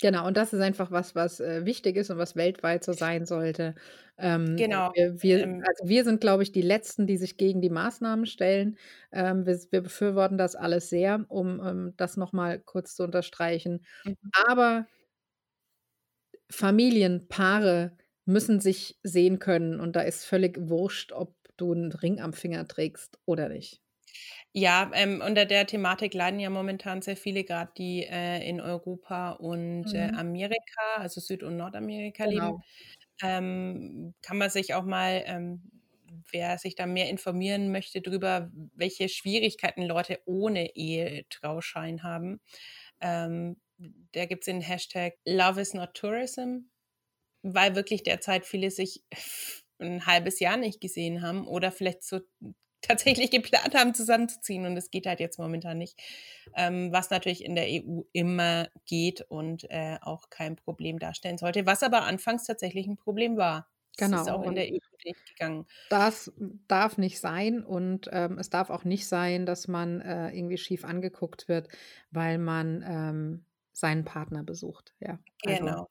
[0.00, 3.24] Genau, und das ist einfach was, was äh, wichtig ist und was weltweit so sein
[3.24, 3.74] sollte.
[4.18, 4.92] Ähm, Genau.
[4.92, 8.26] wir, wir, Ähm, also wir sind, glaube ich, die Letzten, die sich gegen die Maßnahmen
[8.26, 8.76] stellen.
[9.10, 13.86] Ähm, wir, wir befürworten das alles sehr, um ähm, das nochmal kurz zu unterstreichen.
[14.04, 14.32] mhm.
[14.48, 14.86] Aber
[16.50, 22.20] Familien, Paare müssen sich sehen können und da ist völlig wurscht, ob du einen Ring
[22.20, 23.80] am Finger trägst oder nicht.
[24.58, 29.32] Ja, ähm, unter der Thematik leiden ja momentan sehr viele, gerade die äh, in Europa
[29.32, 30.14] und äh, Mhm.
[30.14, 32.48] Amerika, also Süd- und Nordamerika leben.
[32.48, 32.62] Genau.
[33.22, 35.62] Ähm, kann man sich auch mal, ähm,
[36.32, 42.40] wer sich da mehr informieren möchte darüber, welche Schwierigkeiten Leute ohne Ehetrauschein haben,
[43.00, 43.60] ähm,
[44.12, 46.70] da gibt es den Hashtag Love is not tourism,
[47.42, 49.04] weil wirklich derzeit viele sich
[49.78, 52.20] ein halbes Jahr nicht gesehen haben oder vielleicht so
[52.88, 54.66] tatsächlich geplant haben, zusammenzuziehen.
[54.66, 56.00] Und es geht halt jetzt momentan nicht.
[56.54, 61.66] Ähm, was natürlich in der EU immer geht und äh, auch kein Problem darstellen sollte.
[61.66, 63.68] Was aber anfangs tatsächlich ein Problem war.
[63.96, 64.28] Das ist Genau.
[64.28, 65.66] auch in der EU nicht gegangen.
[65.88, 66.32] das
[66.68, 70.84] darf nicht sein und ähm, es darf auch nicht sein, dass man äh, irgendwie schief
[70.84, 71.68] angeguckt wird,
[72.10, 74.94] weil man ähm, seinen Partner besucht.
[75.00, 75.88] Ja, also Genau.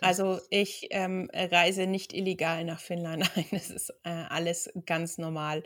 [0.00, 3.24] Also ich ähm, reise nicht illegal nach Finnland.
[3.36, 5.64] Nein, das ist äh, alles ganz normal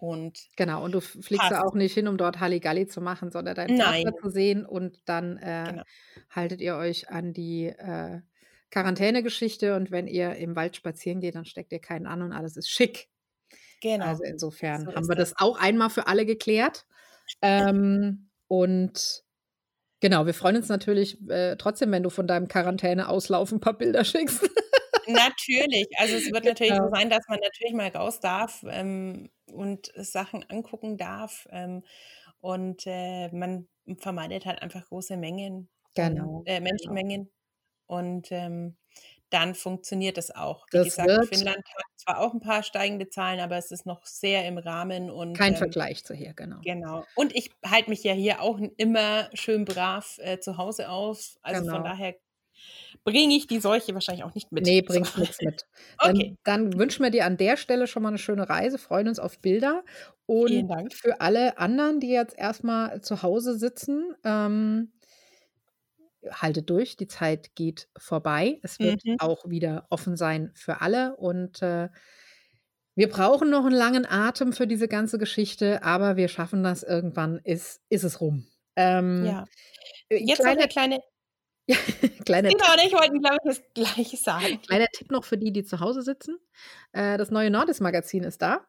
[0.00, 3.54] und Genau, und du fliegst da auch nicht hin, um dort Halligalli zu machen, sondern
[3.54, 5.82] deinen Partner zu sehen und dann äh, genau.
[6.30, 8.20] haltet ihr euch an die äh,
[8.70, 12.56] Quarantänegeschichte und wenn ihr im Wald spazieren geht, dann steckt ihr keinen an und alles
[12.56, 13.08] ist schick.
[13.82, 14.06] Genau.
[14.06, 15.30] Also insofern So haben wir das.
[15.30, 16.86] das auch einmal für alle geklärt.
[17.42, 19.22] Ähm, und
[20.00, 24.04] genau, wir freuen uns natürlich äh, trotzdem, wenn du von deinem Quarantäneauslauf ein paar Bilder
[24.04, 24.48] schickst.
[25.06, 25.88] Natürlich.
[25.98, 26.94] Also es wird natürlich so Genau.
[26.94, 31.46] sein, dass man natürlich mal raus darf ähm, und Sachen angucken darf.
[31.50, 31.84] Ähm,
[32.40, 37.00] und äh, man vermeidet halt einfach große Mengen und Genau, äh, genau.
[37.00, 37.30] Menschenmengen.
[37.86, 38.78] Und ähm,
[39.30, 40.66] dann funktioniert es auch.
[40.72, 43.86] Wie Das gesagt, wird Finnland hat zwar auch ein paar steigende Zahlen, aber es ist
[43.86, 46.64] noch sehr im Rahmen und kein ähm, Vergleich zu hier, genau.
[46.64, 47.06] genau.
[47.14, 51.38] Und ich halte mich ja hier auch immer schön brav äh, zu Hause auf.
[51.42, 51.84] Also von Genau.
[51.84, 52.16] daher
[53.04, 54.64] bringe ich die Seuche wahrscheinlich auch nicht mit.
[54.64, 54.86] Nee, So.
[54.92, 55.64] bringst nichts mit.
[56.02, 59.08] Dann, Okay, dann wünschen wir dir an der Stelle schon mal eine schöne Reise, freuen
[59.08, 59.84] uns auf Bilder.
[60.44, 60.92] vielen Und Dank.
[60.92, 64.92] für alle anderen, die jetzt erstmal zu Hause sitzen, ähm,
[66.30, 68.58] haltet durch, die Zeit geht vorbei.
[68.62, 69.16] Es wird Mhm.
[69.16, 71.16] auch wieder offen sein für alle.
[71.16, 71.88] Und äh,
[72.94, 77.38] wir brauchen noch einen langen Atem für diese ganze Geschichte, aber wir schaffen das irgendwann,
[77.44, 78.46] ist, ist es rum.
[78.76, 79.44] Ähm, Ja.
[80.10, 81.00] äh, Jetzt noch kleiner, eine kleine.
[82.24, 82.58] kleiner Tipp.
[82.58, 84.60] Genau, ich wollte, glaube ich, das Gleiche sagen.
[84.62, 86.38] Kleiner Tipp noch für die, die zu Hause sitzen.
[86.92, 88.66] Äh, das neue Nordis-Magazin ist da.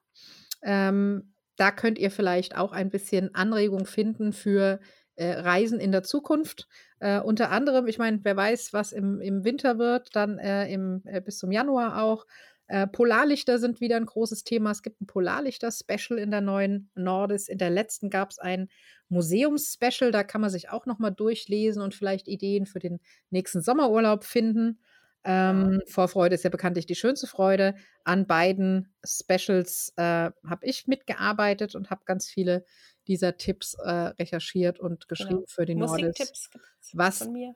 [0.64, 4.80] Ähm, da könnt ihr vielleicht auch ein bisschen Anregung finden für
[5.16, 6.68] äh, Reisen in der Zukunft.
[7.00, 11.38] Äh, unter anderem, ich meine, wer weiß, was im, im Winter wird, dann im, bis
[11.40, 12.26] zum Januar auch.
[12.72, 14.72] Äh, Polarlichter sind wieder ein großes Thema.
[14.72, 17.50] Es gibt ein Polarlichter-Special in der neuen Nordis.
[17.50, 18.70] In der letzten gab es ein
[19.10, 20.12] Museums-Special.
[20.12, 24.80] Da kann man sich auch nochmal durchlesen und vielleicht Ideen für den nächsten Sommerurlaub finden.
[25.26, 27.76] Ähm, Vorfreude ist ja bekanntlich die schönste Freude.
[28.06, 32.64] An beiden Specials äh, habe ich mitgearbeitet und habe ganz viele
[33.06, 35.46] dieser Tipps äh, recherchiert und geschrieben Genau.
[35.50, 36.06] für die Nordis.
[36.06, 36.50] Musiktipps
[36.94, 37.18] Was?
[37.18, 37.54] von mir.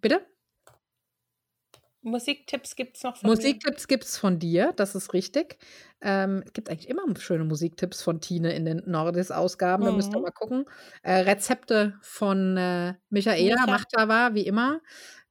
[0.00, 0.26] Bitte?
[2.06, 3.24] Musiktipps gibt es noch von.
[3.24, 5.58] Musiktipps gibt es von dir, das ist richtig.
[6.02, 10.20] Ähm, es gibt eigentlich immer schöne Musiktipps von Tine in den Nordis-Ausgaben, da müsst ihr
[10.20, 10.22] Mhm.
[10.22, 10.66] mal gucken.
[11.02, 13.66] Äh, Rezepte von äh, Michaela Micha.
[13.66, 14.80] macht da war, wie immer.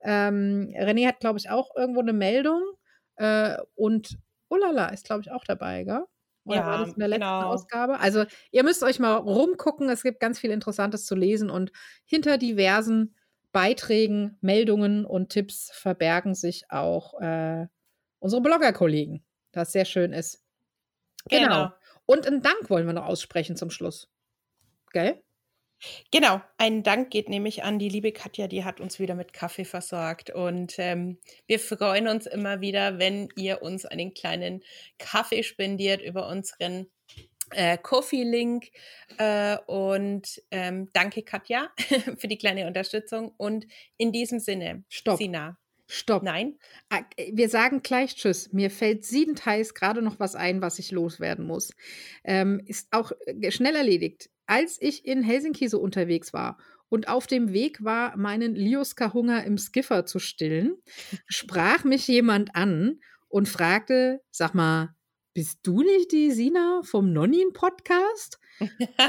[0.02, 2.62] Ähm, René hat, glaube ich, auch irgendwo eine Meldung.
[3.18, 4.18] Äh, und
[4.50, 6.06] Ulala ist, glaube ich, auch dabei, gell?
[6.46, 7.44] Oder war das Ja, in der letzten genau.
[7.44, 8.00] Ausgabe?
[8.00, 9.90] Also, ihr müsst euch mal rumgucken.
[9.90, 11.72] Es gibt ganz viel Interessantes zu lesen und
[12.06, 13.16] hinter diversen
[13.56, 17.68] Beiträgen, Meldungen und Tipps verbergen sich auch äh,
[18.20, 20.44] unsere Blogger-Kollegen, das sehr schön ist.
[21.30, 21.48] Genau.
[21.48, 21.72] Genau.
[22.06, 24.12] Und einen Dank wollen wir noch aussprechen zum Schluss.
[24.92, 25.24] Gell?
[26.12, 29.64] Genau, ein Dank geht nämlich an die liebe Katja, die hat uns wieder mit Kaffee
[29.64, 30.32] versorgt.
[30.32, 34.64] Und ähm, wir freuen uns immer wieder, wenn ihr uns einen kleinen
[34.98, 36.88] Kaffee spendiert über unseren
[37.52, 38.68] äh, Kofi-Link.
[39.18, 41.70] Äh, und ähm, danke, Katja,
[42.18, 43.34] für die kleine Unterstützung.
[43.38, 43.66] Und
[43.98, 45.18] in diesem Sinne, Stopp.
[45.18, 46.24] Sina, Stopp.
[46.24, 46.58] nein,
[46.90, 48.52] Ah, Wir sagen gleich Tschüss.
[48.54, 51.74] Mir fällt siebenteils gerade noch was ein, was ich loswerden muss.
[52.24, 54.30] Ähm, ist auch äh, schnell erledigt.
[54.48, 56.58] als ich in Helsinki so unterwegs war
[56.90, 60.76] und auf dem Weg war, meinen Liuska-Hunger im Skiffer zu stillen,
[61.28, 64.95] sprach mich jemand an und fragte, sag mal,
[65.36, 68.40] bist du nicht die Sina vom Nonnin-Podcast?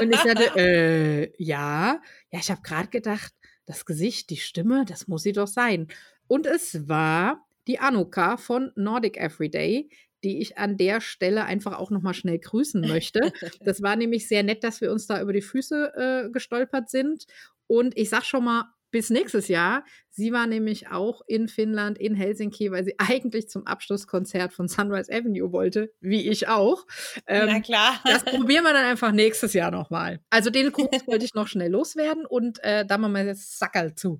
[0.01, 2.01] Und ich sagte, äh, ja.
[2.31, 3.33] Ja, ich habe gerade gedacht,
[3.65, 5.87] das Gesicht, die Stimme, das muss sie doch sein.
[6.27, 9.89] Und es war die Anuka von Nordic Everyday,
[10.21, 13.19] die ich an der Stelle einfach auch nochmal schnell grüßen möchte.
[13.61, 15.93] Das war nämlich sehr nett, dass wir uns da über die Füße
[16.27, 17.25] äh, gestolpert sind.
[17.67, 18.65] Und ich sag schon mal,
[18.97, 19.85] bis nächstes Jahr.
[20.09, 25.13] Sie war nämlich auch in Finnland, in Helsinki, weil sie eigentlich zum Abschlusskonzert von Sunrise
[25.13, 26.87] Avenue wollte, wie ich auch.
[27.27, 27.99] Ähm, Na klar.
[28.05, 30.19] das probieren wir dann einfach nächstes Jahr nochmal.
[30.31, 33.93] Also den Kurs wollte ich noch schnell loswerden und äh, da machen wir jetzt Sackerl
[33.93, 34.19] zu.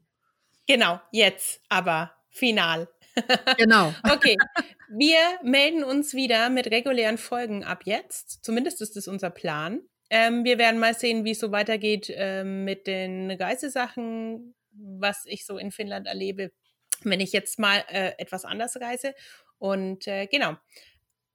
[0.68, 2.88] Genau, jetzt aber final.
[3.58, 3.96] Genau.
[4.04, 4.38] okay,
[4.96, 8.46] wir melden uns wieder mit regulären Folgen ab jetzt.
[8.46, 9.82] Zumindest ist es unser Plan.
[10.10, 15.46] Ähm, wir werden mal sehen, wie es so weitergeht ähm, mit den Reisesachen, was ich
[15.46, 16.52] so in Finnland erlebe,
[17.04, 19.14] wenn ich jetzt mal äh, etwas anders reise.
[19.58, 20.56] Und äh, genau,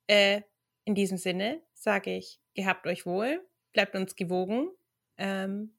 [0.06, 0.42] äh,
[0.84, 4.70] in diesem Sinne sage ich, gehabt euch wohl, bleibt uns gewogen.
[5.18, 5.76] Ähm,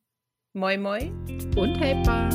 [0.53, 1.11] moi moi
[1.55, 2.29] und helper.